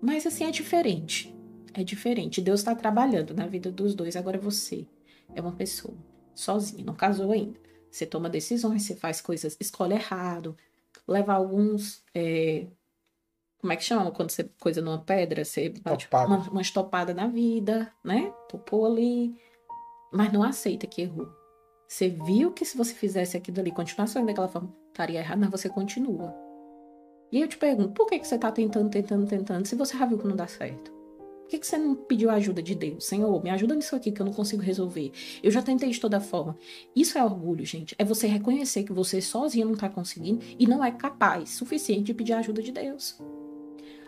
Mas 0.00 0.24
assim 0.24 0.44
é 0.44 0.52
diferente. 0.52 1.34
É 1.74 1.82
diferente. 1.82 2.40
Deus 2.40 2.60
está 2.60 2.76
trabalhando 2.76 3.34
na 3.34 3.48
vida 3.48 3.72
dos 3.72 3.92
dois. 3.92 4.14
Agora 4.14 4.38
você 4.38 4.86
é 5.34 5.40
uma 5.40 5.52
pessoa 5.52 5.96
sozinha, 6.32 6.84
não 6.84 6.94
casou 6.94 7.32
ainda. 7.32 7.58
Você 7.90 8.06
toma 8.06 8.30
decisões, 8.30 8.82
você 8.82 8.94
faz 8.94 9.20
coisas, 9.20 9.56
escolhe 9.58 9.94
errado, 9.94 10.56
leva 11.06 11.32
alguns. 11.32 12.04
É, 12.14 12.66
como 13.60 13.72
é 13.72 13.76
que 13.76 13.84
chama? 13.84 14.10
Quando 14.10 14.30
você 14.30 14.44
coisa 14.60 14.80
numa 14.80 14.98
pedra, 14.98 15.44
você 15.44 15.70
bate 15.70 16.08
uma, 16.12 16.38
uma 16.50 16.62
estopada 16.62 17.12
na 17.12 17.26
vida, 17.26 17.92
né? 18.04 18.32
Topou 18.48 18.86
ali, 18.86 19.36
mas 20.12 20.32
não 20.32 20.42
aceita 20.42 20.86
que 20.86 21.02
errou. 21.02 21.28
Você 21.88 22.10
viu 22.10 22.52
que 22.52 22.64
se 22.64 22.76
você 22.76 22.92
fizesse 22.92 23.36
aquilo 23.36 23.60
ali, 23.60 23.72
continuasse 23.72 24.22
daquela 24.22 24.48
forma, 24.48 24.74
estaria 24.88 25.20
errado, 25.20 25.38
mas 25.40 25.50
você 25.50 25.68
continua. 25.68 26.34
E 27.32 27.40
eu 27.40 27.48
te 27.48 27.56
pergunto, 27.56 27.92
por 27.92 28.06
que, 28.06 28.18
que 28.18 28.26
você 28.26 28.34
está 28.36 28.52
tentando, 28.52 28.90
tentando, 28.90 29.26
tentando, 29.26 29.66
se 29.66 29.74
você 29.74 29.96
já 29.96 30.06
viu 30.06 30.18
que 30.18 30.26
não 30.26 30.36
dá 30.36 30.46
certo? 30.46 30.97
Por 31.48 31.52
que, 31.52 31.60
que 31.60 31.66
você 31.66 31.78
não 31.78 31.94
pediu 31.94 32.28
ajuda 32.28 32.62
de 32.62 32.74
Deus? 32.74 33.06
Senhor, 33.06 33.42
me 33.42 33.48
ajuda 33.48 33.74
nisso 33.74 33.96
aqui 33.96 34.12
que 34.12 34.20
eu 34.20 34.26
não 34.26 34.34
consigo 34.34 34.60
resolver. 34.60 35.10
Eu 35.42 35.50
já 35.50 35.62
tentei 35.62 35.88
de 35.88 35.98
toda 35.98 36.20
forma. 36.20 36.58
Isso 36.94 37.16
é 37.16 37.24
orgulho, 37.24 37.64
gente. 37.64 37.94
É 37.98 38.04
você 38.04 38.26
reconhecer 38.26 38.84
que 38.84 38.92
você 38.92 39.22
sozinho 39.22 39.64
não 39.64 39.72
está 39.72 39.88
conseguindo 39.88 40.44
e 40.58 40.66
não 40.66 40.84
é 40.84 40.90
capaz 40.90 41.48
suficiente 41.48 42.02
de 42.02 42.12
pedir 42.12 42.34
ajuda 42.34 42.60
de 42.60 42.70
Deus. 42.70 43.18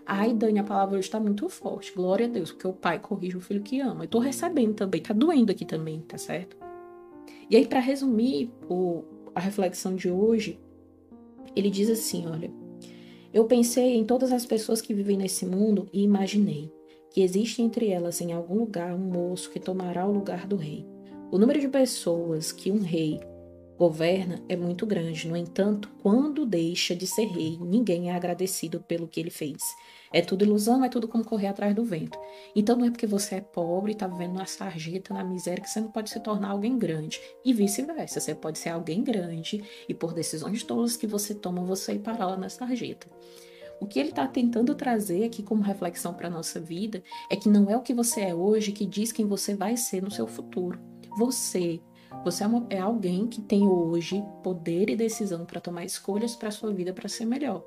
Ai, 0.05 0.35
Dani, 0.35 0.59
a 0.59 0.64
palavra 0.64 0.98
hoje 0.98 1.09
está 1.09 1.18
muito 1.18 1.48
forte. 1.48 1.94
Glória 1.94 2.26
a 2.26 2.29
Deus, 2.29 2.53
porque 2.53 2.68
o 2.68 2.74
pai 2.74 2.98
corrige 2.98 3.38
o 3.38 3.40
filho 3.40 3.62
que 3.62 3.81
ama. 3.81 4.05
Eu 4.05 4.09
tô 4.09 4.18
recebendo 4.18 4.74
também, 4.74 5.00
tá 5.00 5.14
doendo 5.14 5.50
aqui 5.50 5.64
também, 5.64 6.03
tá 6.03 6.18
certo? 6.18 6.59
E 7.48 7.57
aí, 7.57 7.66
para 7.66 7.81
resumir 7.81 8.53
o, 8.68 9.03
a 9.35 9.40
reflexão 9.40 9.96
de 9.96 10.11
hoje, 10.11 10.61
ele 11.57 11.70
diz 11.70 11.88
assim: 11.88 12.26
olha, 12.26 12.53
eu 13.33 13.46
pensei 13.46 13.96
em 13.96 14.05
todas 14.05 14.31
as 14.31 14.44
pessoas 14.44 14.83
que 14.83 14.92
vivem 14.92 15.16
nesse 15.16 15.46
mundo 15.46 15.88
e 15.90 16.03
imaginei 16.03 16.70
que 17.10 17.22
existe 17.22 17.60
entre 17.60 17.88
elas 17.88 18.20
em 18.20 18.32
algum 18.32 18.58
lugar 18.58 18.94
um 18.94 18.98
moço 18.98 19.50
que 19.50 19.60
tomará 19.60 20.06
o 20.06 20.12
lugar 20.12 20.46
do 20.46 20.56
rei. 20.56 20.86
O 21.30 21.38
número 21.38 21.60
de 21.60 21.68
pessoas 21.68 22.52
que 22.52 22.70
um 22.70 22.80
rei 22.80 23.20
governa 23.80 24.42
é 24.46 24.54
muito 24.56 24.84
grande. 24.84 25.26
No 25.26 25.34
entanto, 25.34 25.90
quando 26.02 26.44
deixa 26.44 26.94
de 26.94 27.06
ser 27.06 27.24
rei, 27.24 27.56
ninguém 27.58 28.10
é 28.10 28.14
agradecido 28.14 28.78
pelo 28.80 29.08
que 29.08 29.18
ele 29.18 29.30
fez. 29.30 29.62
É 30.12 30.20
tudo 30.20 30.44
ilusão, 30.44 30.84
é 30.84 30.88
tudo 30.90 31.08
como 31.08 31.24
correr 31.24 31.46
atrás 31.46 31.74
do 31.74 31.82
vento. 31.82 32.18
Então 32.54 32.76
não 32.76 32.84
é 32.84 32.90
porque 32.90 33.06
você 33.06 33.36
é 33.36 33.40
pobre 33.40 33.92
e 33.92 33.94
está 33.94 34.06
vivendo 34.06 34.34
na 34.34 34.44
sarjeta, 34.44 35.14
na 35.14 35.24
miséria, 35.24 35.62
que 35.62 35.70
você 35.70 35.80
não 35.80 35.90
pode 35.90 36.10
se 36.10 36.20
tornar 36.20 36.50
alguém 36.50 36.76
grande. 36.76 37.18
E 37.42 37.54
vice-versa, 37.54 38.20
você 38.20 38.34
pode 38.34 38.58
ser 38.58 38.68
alguém 38.68 39.02
grande 39.02 39.64
e 39.88 39.94
por 39.94 40.12
decisões 40.12 40.62
tolas 40.62 40.94
que 40.94 41.06
você 41.06 41.34
toma, 41.34 41.64
você 41.64 41.94
ir 41.94 42.00
parar 42.00 42.26
lá 42.26 42.36
na 42.36 42.50
sarjeta. 42.50 43.08
O 43.80 43.86
que 43.86 43.98
ele 43.98 44.10
está 44.10 44.28
tentando 44.28 44.74
trazer 44.74 45.24
aqui 45.24 45.42
como 45.42 45.62
reflexão 45.62 46.12
para 46.12 46.28
a 46.28 46.30
nossa 46.30 46.60
vida 46.60 47.02
é 47.30 47.36
que 47.36 47.48
não 47.48 47.70
é 47.70 47.76
o 47.76 47.82
que 47.82 47.94
você 47.94 48.20
é 48.20 48.34
hoje 48.34 48.72
que 48.72 48.84
diz 48.84 49.10
quem 49.10 49.26
você 49.26 49.54
vai 49.54 49.76
ser 49.76 50.02
no 50.02 50.10
seu 50.10 50.26
futuro. 50.26 50.78
Você, 51.16 51.80
você 52.22 52.44
é, 52.44 52.46
uma, 52.46 52.66
é 52.68 52.78
alguém 52.78 53.26
que 53.26 53.40
tem 53.40 53.66
hoje 53.66 54.22
poder 54.42 54.90
e 54.90 54.96
decisão 54.96 55.46
para 55.46 55.62
tomar 55.62 55.84
escolhas 55.84 56.36
para 56.36 56.48
a 56.48 56.52
sua 56.52 56.72
vida 56.74 56.92
para 56.92 57.08
ser 57.08 57.24
melhor. 57.24 57.64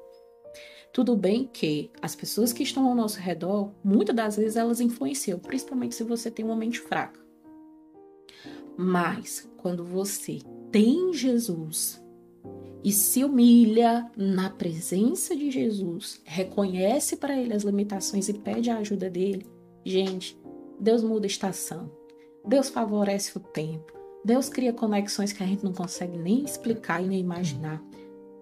Tudo 0.94 1.16
bem 1.16 1.50
que 1.52 1.92
as 2.00 2.16
pessoas 2.16 2.54
que 2.54 2.62
estão 2.62 2.88
ao 2.88 2.94
nosso 2.94 3.20
redor, 3.20 3.72
muitas 3.84 4.16
das 4.16 4.38
vezes 4.38 4.56
elas 4.56 4.80
influenciam, 4.80 5.40
principalmente 5.40 5.96
se 5.96 6.04
você 6.04 6.30
tem 6.30 6.46
uma 6.46 6.56
mente 6.56 6.80
fraca. 6.80 7.20
Mas 8.78 9.50
quando 9.58 9.84
você 9.84 10.40
tem 10.72 11.12
Jesus 11.12 12.03
e 12.84 12.92
se 12.92 13.24
humilha 13.24 14.12
na 14.18 14.50
presença 14.50 15.34
de 15.36 15.50
Jesus, 15.50 16.22
reconhece 16.26 17.16
para 17.16 17.40
ele 17.40 17.54
as 17.54 17.64
limitações 17.64 18.28
e 18.28 18.34
pede 18.34 18.70
a 18.70 18.78
ajuda 18.78 19.10
dele, 19.10 19.46
gente, 19.86 20.38
Deus 20.78 21.02
muda 21.02 21.26
a 21.26 21.28
estação. 21.28 21.90
Deus 22.46 22.68
favorece 22.68 23.38
o 23.38 23.40
tempo. 23.40 23.94
Deus 24.26 24.50
cria 24.50 24.74
conexões 24.74 25.32
que 25.32 25.42
a 25.42 25.46
gente 25.46 25.64
não 25.64 25.72
consegue 25.72 26.18
nem 26.18 26.44
explicar 26.44 27.02
e 27.02 27.08
nem 27.08 27.20
imaginar. 27.20 27.82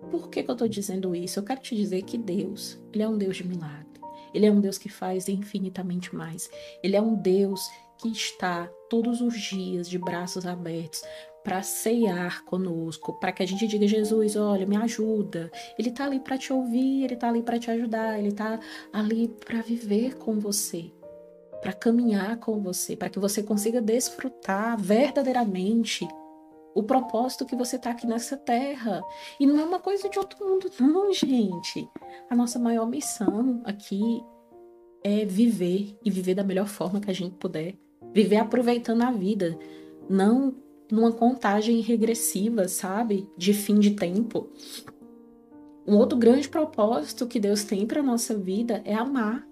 Por 0.09 0.27
que, 0.27 0.41
que 0.41 0.49
eu 0.49 0.53
estou 0.53 0.67
dizendo 0.67 1.15
isso? 1.15 1.37
Eu 1.37 1.43
quero 1.43 1.61
te 1.61 1.75
dizer 1.75 2.01
que 2.01 2.17
Deus, 2.17 2.79
Ele 2.91 3.03
é 3.03 3.07
um 3.07 3.17
Deus 3.17 3.37
de 3.37 3.47
milagre. 3.47 3.85
Ele 4.33 4.47
é 4.47 4.51
um 4.51 4.59
Deus 4.59 4.77
que 4.77 4.89
faz 4.89 5.27
infinitamente 5.27 6.15
mais. 6.15 6.49
Ele 6.81 6.95
é 6.95 7.01
um 7.01 7.13
Deus 7.13 7.69
que 7.99 8.09
está 8.09 8.67
todos 8.89 9.21
os 9.21 9.39
dias 9.39 9.87
de 9.87 9.99
braços 9.99 10.47
abertos 10.47 11.03
para 11.43 11.61
ceiar 11.63 12.43
conosco, 12.45 13.13
para 13.13 13.31
que 13.31 13.41
a 13.41 13.45
gente 13.45 13.67
diga 13.67 13.87
Jesus, 13.87 14.35
olha, 14.35 14.65
me 14.65 14.75
ajuda. 14.77 15.51
Ele 15.77 15.89
está 15.89 16.05
ali 16.05 16.19
para 16.19 16.37
te 16.37 16.53
ouvir, 16.53 17.03
ele 17.03 17.15
está 17.15 17.29
ali 17.29 17.41
para 17.41 17.59
te 17.59 17.71
ajudar, 17.71 18.19
ele 18.19 18.29
está 18.29 18.59
ali 18.93 19.27
para 19.27 19.61
viver 19.61 20.17
com 20.17 20.39
você, 20.39 20.91
para 21.61 21.73
caminhar 21.73 22.37
com 22.37 22.59
você, 22.59 22.95
para 22.95 23.09
que 23.09 23.19
você 23.19 23.41
consiga 23.41 23.81
desfrutar 23.81 24.79
verdadeiramente 24.79 26.07
o 26.73 26.83
propósito 26.83 27.45
que 27.45 27.55
você 27.55 27.75
está 27.75 27.91
aqui 27.91 28.07
nessa 28.07 28.37
terra. 28.37 29.01
E 29.39 29.45
não 29.45 29.59
é 29.59 29.63
uma 29.63 29.79
coisa 29.79 30.09
de 30.09 30.17
outro 30.17 30.45
mundo, 30.45 30.71
não, 30.79 31.11
gente. 31.13 31.87
A 32.29 32.35
nossa 32.35 32.59
maior 32.59 32.87
missão 32.87 33.61
aqui 33.65 34.23
é 35.03 35.25
viver 35.25 35.97
e 36.03 36.09
viver 36.09 36.35
da 36.35 36.43
melhor 36.43 36.67
forma 36.67 36.99
que 36.99 37.09
a 37.09 37.13
gente 37.13 37.35
puder. 37.35 37.75
Viver 38.13 38.37
aproveitando 38.37 39.01
a 39.03 39.11
vida, 39.11 39.57
não 40.09 40.53
numa 40.91 41.11
contagem 41.11 41.79
regressiva, 41.81 42.67
sabe? 42.67 43.29
De 43.37 43.53
fim 43.53 43.79
de 43.79 43.91
tempo. 43.91 44.49
Um 45.87 45.97
outro 45.97 46.17
grande 46.17 46.47
propósito 46.47 47.25
que 47.25 47.39
Deus 47.39 47.63
tem 47.63 47.87
para 47.87 48.03
nossa 48.03 48.37
vida 48.37 48.81
é 48.85 48.93
amar. 48.93 49.47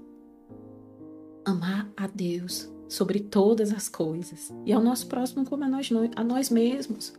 Amar 1.46 1.92
a 1.98 2.08
Deus 2.08 2.72
sobre 2.88 3.20
todas 3.20 3.72
as 3.72 3.88
coisas 3.88 4.54
e 4.66 4.74
ao 4.74 4.82
nosso 4.82 5.08
próximo 5.08 5.46
como 5.46 5.64
a 5.64 5.68
nós, 5.68 5.90
a 6.16 6.24
nós 6.24 6.50
mesmos. 6.50 7.14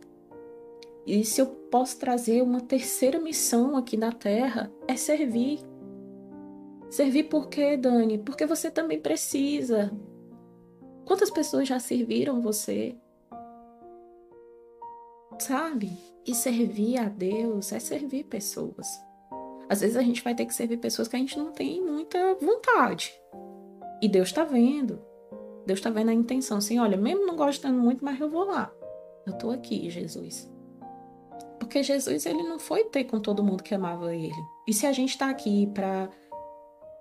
E 1.05 1.23
se 1.25 1.41
eu 1.41 1.47
posso 1.47 1.97
trazer 1.97 2.43
uma 2.43 2.61
terceira 2.61 3.19
missão 3.19 3.75
aqui 3.75 3.97
na 3.97 4.11
Terra, 4.11 4.71
é 4.87 4.95
servir. 4.95 5.59
Servir 6.89 7.23
por 7.23 7.49
quê, 7.49 7.75
Dani? 7.75 8.17
Porque 8.17 8.45
você 8.45 8.69
também 8.69 8.99
precisa. 8.99 9.91
Quantas 11.05 11.29
pessoas 11.29 11.67
já 11.67 11.79
serviram 11.79 12.41
você? 12.41 12.95
Sabe? 15.41 15.97
E 16.25 16.35
servir 16.35 16.99
a 16.99 17.09
Deus 17.09 17.71
é 17.71 17.79
servir 17.79 18.25
pessoas. 18.25 18.87
Às 19.69 19.81
vezes 19.81 19.95
a 19.95 20.01
gente 20.01 20.23
vai 20.23 20.35
ter 20.35 20.45
que 20.45 20.53
servir 20.53 20.77
pessoas 20.77 21.07
que 21.07 21.15
a 21.15 21.19
gente 21.19 21.37
não 21.37 21.51
tem 21.51 21.83
muita 21.83 22.35
vontade. 22.35 23.13
E 24.01 24.07
Deus 24.07 24.29
está 24.29 24.43
vendo. 24.43 25.01
Deus 25.65 25.79
está 25.79 25.89
vendo 25.89 26.09
a 26.09 26.13
intenção. 26.13 26.57
Assim, 26.57 26.79
olha, 26.79 26.97
mesmo 26.97 27.25
não 27.25 27.35
gostando 27.35 27.79
muito, 27.79 28.03
mas 28.03 28.19
eu 28.19 28.29
vou 28.29 28.43
lá. 28.43 28.71
Eu 29.25 29.33
estou 29.33 29.51
aqui, 29.51 29.89
Jesus. 29.89 30.51
Porque 31.59 31.83
Jesus, 31.83 32.25
ele 32.25 32.43
não 32.43 32.59
foi 32.59 32.85
ter 32.85 33.05
com 33.05 33.19
todo 33.19 33.43
mundo 33.43 33.63
que 33.63 33.73
amava 33.73 34.13
ele. 34.13 34.33
E 34.67 34.73
se 34.73 34.85
a 34.85 34.91
gente 34.91 35.11
está 35.11 35.29
aqui 35.29 35.67
para 35.73 36.09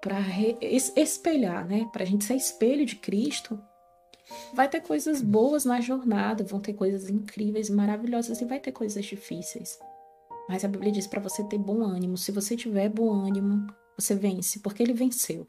para 0.00 0.18
espelhar, 0.62 1.66
né? 1.66 1.87
Para 1.92 2.05
a 2.05 2.07
gente 2.07 2.24
ser 2.24 2.35
espelho 2.35 2.87
de 2.87 2.96
Cristo, 2.96 3.61
Vai 4.54 4.68
ter 4.68 4.80
coisas 4.80 5.22
boas 5.22 5.64
na 5.64 5.80
jornada, 5.80 6.44
vão 6.44 6.60
ter 6.60 6.74
coisas 6.74 7.08
incríveis, 7.08 7.70
maravilhosas 7.70 8.40
e 8.40 8.44
vai 8.44 8.60
ter 8.60 8.72
coisas 8.72 9.04
difíceis. 9.04 9.78
Mas 10.48 10.64
a 10.64 10.68
Bíblia 10.68 10.92
diz 10.92 11.06
para 11.06 11.20
você 11.20 11.44
ter 11.44 11.58
bom 11.58 11.82
ânimo. 11.82 12.16
Se 12.16 12.32
você 12.32 12.56
tiver 12.56 12.88
bom 12.88 13.12
ânimo, 13.12 13.66
você 13.96 14.14
vence, 14.14 14.58
porque 14.60 14.82
ele 14.82 14.92
venceu. 14.92 15.46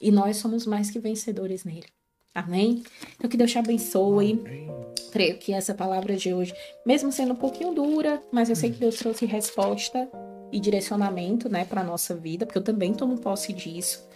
E 0.00 0.10
nós 0.10 0.36
somos 0.36 0.66
mais 0.66 0.90
que 0.90 0.98
vencedores 0.98 1.64
nele. 1.64 1.86
Amém? 2.34 2.82
Então 3.14 3.30
que 3.30 3.36
Deus 3.36 3.50
te 3.50 3.58
abençoe. 3.58 4.32
Amém. 4.32 4.68
Creio 5.10 5.38
que 5.38 5.52
essa 5.52 5.74
palavra 5.74 6.16
de 6.16 6.34
hoje, 6.34 6.52
mesmo 6.84 7.10
sendo 7.10 7.32
um 7.32 7.36
pouquinho 7.36 7.72
dura, 7.72 8.22
mas 8.30 8.50
eu 8.50 8.56
sei 8.56 8.70
que 8.70 8.78
Deus 8.78 8.96
trouxe 8.96 9.24
resposta 9.24 10.10
e 10.52 10.60
direcionamento, 10.60 11.48
né, 11.48 11.64
para 11.64 11.82
nossa 11.82 12.14
vida, 12.14 12.44
porque 12.44 12.58
eu 12.58 12.62
também 12.62 12.92
tomo 12.92 13.18
posse 13.18 13.52
disso. 13.52 14.06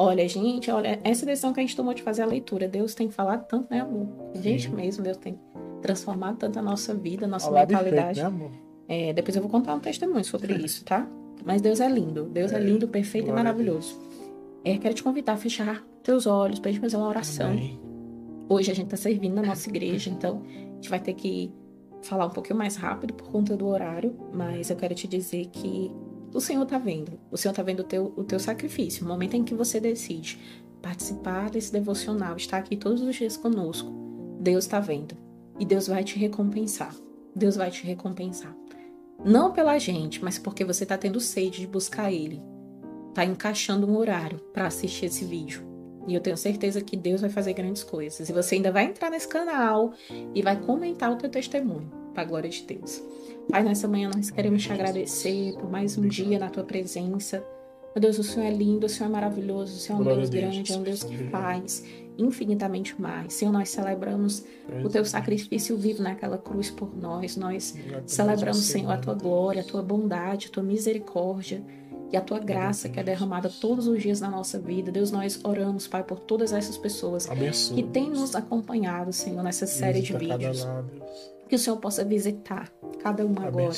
Olha, 0.00 0.28
gente, 0.28 0.70
olha, 0.70 1.00
essa 1.02 1.26
decisão 1.26 1.52
que 1.52 1.58
a 1.58 1.62
gente 1.62 1.74
tomou 1.74 1.92
de 1.92 2.02
fazer 2.02 2.22
a 2.22 2.26
leitura, 2.26 2.68
Deus 2.68 2.94
tem 2.94 3.10
falado 3.10 3.44
tanto, 3.48 3.68
né, 3.68 3.80
amor? 3.80 4.06
A 4.32 4.38
gente 4.38 4.68
Sim. 4.68 4.76
mesmo, 4.76 5.02
Deus 5.02 5.16
tem 5.16 5.36
transformado 5.82 6.36
tanto 6.36 6.56
a 6.56 6.62
nossa 6.62 6.94
vida, 6.94 7.24
a 7.24 7.28
nossa 7.28 7.50
Olá 7.50 7.66
mentalidade. 7.66 8.14
De 8.14 8.20
feito, 8.20 8.38
né, 8.38 8.44
amor? 8.44 8.50
É, 8.86 9.12
depois 9.12 9.34
eu 9.34 9.42
vou 9.42 9.50
contar 9.50 9.74
um 9.74 9.80
testemunho 9.80 10.24
sobre 10.24 10.54
isso, 10.54 10.84
tá? 10.84 11.04
Mas 11.44 11.60
Deus 11.60 11.80
é 11.80 11.88
lindo, 11.88 12.26
Deus 12.26 12.52
é, 12.52 12.56
é 12.56 12.60
lindo, 12.60 12.86
perfeito 12.86 13.24
Glória 13.24 13.40
e 13.40 13.44
maravilhoso. 13.44 14.00
É, 14.64 14.78
quero 14.78 14.94
te 14.94 15.02
convidar 15.02 15.32
a 15.32 15.36
fechar 15.36 15.84
teus 16.04 16.26
olhos 16.26 16.60
pra 16.60 16.70
gente 16.70 16.80
fazer 16.80 16.96
uma 16.96 17.08
oração. 17.08 17.50
Amém. 17.50 17.80
Hoje 18.48 18.70
a 18.70 18.74
gente 18.74 18.88
tá 18.88 18.96
servindo 18.96 19.34
na 19.34 19.42
nossa 19.42 19.68
igreja, 19.68 20.10
então 20.10 20.42
a 20.46 20.74
gente 20.76 20.88
vai 20.88 21.00
ter 21.00 21.14
que 21.14 21.52
falar 22.02 22.26
um 22.26 22.30
pouquinho 22.30 22.56
mais 22.56 22.76
rápido 22.76 23.14
por 23.14 23.28
conta 23.32 23.56
do 23.56 23.66
horário, 23.66 24.16
mas 24.32 24.70
eu 24.70 24.76
quero 24.76 24.94
te 24.94 25.08
dizer 25.08 25.46
que 25.46 25.90
o 26.32 26.40
Senhor 26.40 26.62
está 26.62 26.78
vendo. 26.78 27.18
O 27.30 27.36
Senhor 27.36 27.52
está 27.52 27.62
vendo 27.62 27.80
o 27.80 27.84
teu, 27.84 28.12
o 28.16 28.24
teu 28.24 28.38
sacrifício. 28.38 29.04
O 29.04 29.08
momento 29.08 29.34
em 29.34 29.44
que 29.44 29.54
você 29.54 29.80
decide 29.80 30.38
participar 30.82 31.50
desse 31.50 31.72
devocional, 31.72 32.36
estar 32.36 32.58
aqui 32.58 32.76
todos 32.76 33.02
os 33.02 33.16
dias 33.16 33.36
conosco, 33.36 33.90
Deus 34.40 34.64
está 34.64 34.80
vendo. 34.80 35.16
E 35.58 35.64
Deus 35.64 35.86
vai 35.86 36.04
te 36.04 36.18
recompensar. 36.18 36.94
Deus 37.34 37.56
vai 37.56 37.70
te 37.70 37.84
recompensar. 37.84 38.54
Não 39.24 39.52
pela 39.52 39.78
gente, 39.78 40.22
mas 40.22 40.38
porque 40.38 40.64
você 40.64 40.84
está 40.84 40.96
tendo 40.96 41.20
sede 41.20 41.60
de 41.60 41.66
buscar 41.66 42.12
Ele. 42.12 42.40
Está 43.08 43.24
encaixando 43.24 43.86
um 43.86 43.96
horário 43.96 44.38
para 44.52 44.66
assistir 44.66 45.06
esse 45.06 45.24
vídeo. 45.24 45.66
E 46.06 46.14
eu 46.14 46.20
tenho 46.20 46.36
certeza 46.36 46.80
que 46.80 46.96
Deus 46.96 47.20
vai 47.20 47.28
fazer 47.28 47.52
grandes 47.52 47.82
coisas. 47.82 48.28
E 48.28 48.32
você 48.32 48.54
ainda 48.54 48.70
vai 48.70 48.84
entrar 48.84 49.10
nesse 49.10 49.28
canal 49.28 49.92
e 50.34 50.40
vai 50.40 50.58
comentar 50.60 51.12
o 51.12 51.16
teu 51.16 51.28
testemunho, 51.28 51.90
para 52.14 52.22
a 52.22 52.26
glória 52.26 52.48
de 52.48 52.62
Deus. 52.62 53.02
Pai, 53.50 53.62
nessa 53.62 53.88
manhã 53.88 54.10
nós 54.14 54.30
queremos 54.30 54.62
te 54.62 54.70
agradecer 54.70 55.54
por 55.54 55.70
mais 55.70 55.96
um 55.96 56.06
dia 56.06 56.38
na 56.38 56.50
tua 56.50 56.64
presença. 56.64 57.42
Meu 57.94 58.02
Deus, 58.02 58.18
o 58.18 58.22
Senhor 58.22 58.44
é 58.44 58.50
lindo, 58.50 58.84
o 58.84 58.88
Senhor 58.88 59.08
é 59.08 59.12
maravilhoso, 59.12 59.74
o 59.74 59.78
Senhor 59.78 59.98
é 59.98 60.00
um 60.02 60.04
Deus 60.04 60.30
Deus, 60.30 60.44
grande, 60.44 60.72
é 60.72 60.76
um 60.76 60.82
Deus 60.82 61.02
que 61.02 61.16
faz 61.30 61.82
infinitamente 62.18 63.00
mais. 63.00 63.32
Senhor, 63.32 63.50
nós 63.50 63.70
celebramos 63.70 64.44
o 64.84 64.88
teu 64.90 65.02
sacrifício 65.04 65.78
vivo 65.78 66.02
naquela 66.02 66.36
cruz 66.36 66.70
por 66.70 66.94
nós. 66.94 67.36
Nós 67.36 67.74
celebramos, 68.06 68.64
Senhor, 68.64 68.90
a 68.90 68.98
tua 68.98 69.14
glória, 69.14 69.62
a 69.62 69.64
tua 69.64 69.82
bondade, 69.82 70.48
a 70.48 70.50
tua 70.50 70.62
misericórdia 70.62 71.64
e 72.12 72.16
a 72.18 72.20
tua 72.20 72.38
graça 72.38 72.88
que 72.88 73.00
é 73.00 73.02
derramada 73.02 73.48
todos 73.48 73.86
os 73.86 74.02
dias 74.02 74.20
na 74.20 74.28
nossa 74.28 74.58
vida. 74.58 74.92
Deus, 74.92 75.10
nós 75.10 75.40
oramos, 75.42 75.88
Pai, 75.88 76.04
por 76.04 76.20
todas 76.20 76.52
essas 76.52 76.76
pessoas 76.76 77.28
Abençoa. 77.30 77.76
que 77.76 77.82
têm 77.82 78.10
nos 78.10 78.34
acompanhado, 78.34 79.10
Senhor, 79.10 79.42
nessa 79.42 79.66
série 79.66 80.02
de 80.02 80.14
vídeos. 80.14 80.66
Que 81.48 81.54
o 81.54 81.58
Senhor 81.58 81.76
possa 81.78 82.04
visitar 82.04 82.70
cada 83.02 83.24
um 83.26 83.34
agora. 83.38 83.70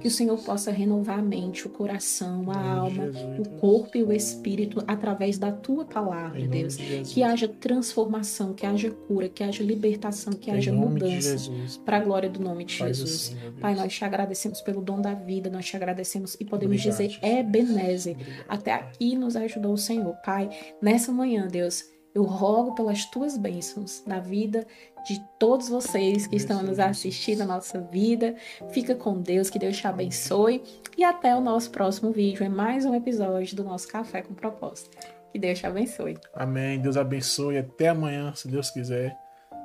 Que 0.00 0.06
o 0.06 0.10
Senhor 0.10 0.38
possa 0.38 0.70
renovar 0.70 1.18
a 1.18 1.22
mente, 1.22 1.66
o 1.66 1.70
coração, 1.70 2.50
a 2.50 2.58
alma, 2.72 3.10
Jesus, 3.12 3.46
o 3.46 3.50
corpo 3.58 3.96
e 3.96 4.02
o 4.02 4.12
espírito 4.12 4.82
através 4.86 5.38
da 5.38 5.50
tua 5.50 5.84
palavra, 5.84 6.40
Em 6.40 6.48
Deus. 6.48 6.76
de. 6.76 7.02
Que 7.02 7.22
haja 7.22 7.48
transformação, 7.48 8.52
que 8.54 8.64
haja 8.66 8.90
cura, 8.90 9.28
que 9.28 9.42
haja 9.42 9.62
libertação, 9.64 10.32
que 10.34 10.50
haja 10.50 10.70
Em 10.70 10.74
de 10.74 10.78
mudança. 10.80 11.50
Para 11.84 11.96
a 11.96 12.00
glória 12.00 12.28
do 12.28 12.40
nome 12.40 12.64
de 12.64 12.78
Faz 12.78 12.98
Jesus. 12.98 13.34
assim. 13.36 13.52
Pai, 13.60 13.74
nós 13.74 13.92
te 13.92 14.04
agradecemos 14.04 14.60
pelo 14.60 14.80
dom 14.82 15.00
da 15.00 15.14
vida, 15.14 15.50
nós 15.50 15.64
te 15.66 15.76
agradecemos 15.76 16.36
e 16.38 16.44
podemos 16.44 16.76
Obrigado, 16.76 16.98
dizer. 17.08 17.18
Ebenezer. 17.22 18.16
Até 18.48 18.72
aqui 18.72 19.16
nos 19.16 19.36
ajudou 19.36 19.72
o 19.72 19.78
Senhor. 19.78 20.14
Pai, 20.24 20.48
nessa 20.82 21.10
manhã, 21.12 21.48
Deus, 21.48 21.84
eu 22.16 22.22
rogo 22.22 22.74
pelas 22.74 23.04
tuas 23.04 23.36
bênçãos 23.36 24.02
na 24.06 24.18
vida 24.18 24.66
de 25.06 25.22
todos 25.38 25.68
vocês 25.68 26.26
que 26.26 26.34
estão 26.34 26.62
nos 26.62 26.78
assistindo 26.78 27.42
a 27.42 27.46
nossa 27.46 27.78
vida. 27.78 28.34
Fica 28.70 28.94
com 28.94 29.20
Deus, 29.20 29.50
que 29.50 29.58
Deus 29.58 29.76
te 29.76 29.86
abençoe. 29.86 30.62
E 30.96 31.04
até 31.04 31.36
o 31.36 31.42
nosso 31.42 31.70
próximo 31.70 32.10
vídeo. 32.12 32.42
É 32.42 32.48
mais 32.48 32.86
um 32.86 32.94
episódio 32.94 33.54
do 33.54 33.62
nosso 33.62 33.86
Café 33.86 34.22
com 34.22 34.32
Propósito. 34.32 34.96
Que 35.30 35.38
Deus 35.38 35.58
te 35.58 35.66
abençoe. 35.66 36.16
Amém. 36.32 36.80
Deus 36.80 36.96
abençoe. 36.96 37.58
Até 37.58 37.88
amanhã, 37.88 38.32
se 38.34 38.48
Deus 38.48 38.70
quiser. 38.70 39.14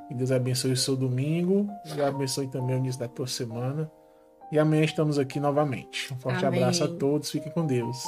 Que 0.09 0.13
Deus 0.13 0.29
abençoe 0.29 0.73
o 0.73 0.77
seu 0.77 0.97
domingo. 0.97 1.69
E 1.95 2.01
abençoe 2.01 2.47
também 2.49 2.75
o 2.75 2.79
início 2.79 2.99
da 2.99 3.07
tua 3.07 3.27
semana. 3.27 3.89
E 4.51 4.59
amanhã 4.59 4.83
estamos 4.83 5.17
aqui 5.17 5.39
novamente. 5.39 6.13
Um 6.13 6.19
forte 6.19 6.45
Amém. 6.45 6.59
abraço 6.59 6.83
a 6.83 6.89
todos. 6.89 7.31
Fiquem 7.31 7.49
com 7.53 7.65
Deus. 7.65 8.03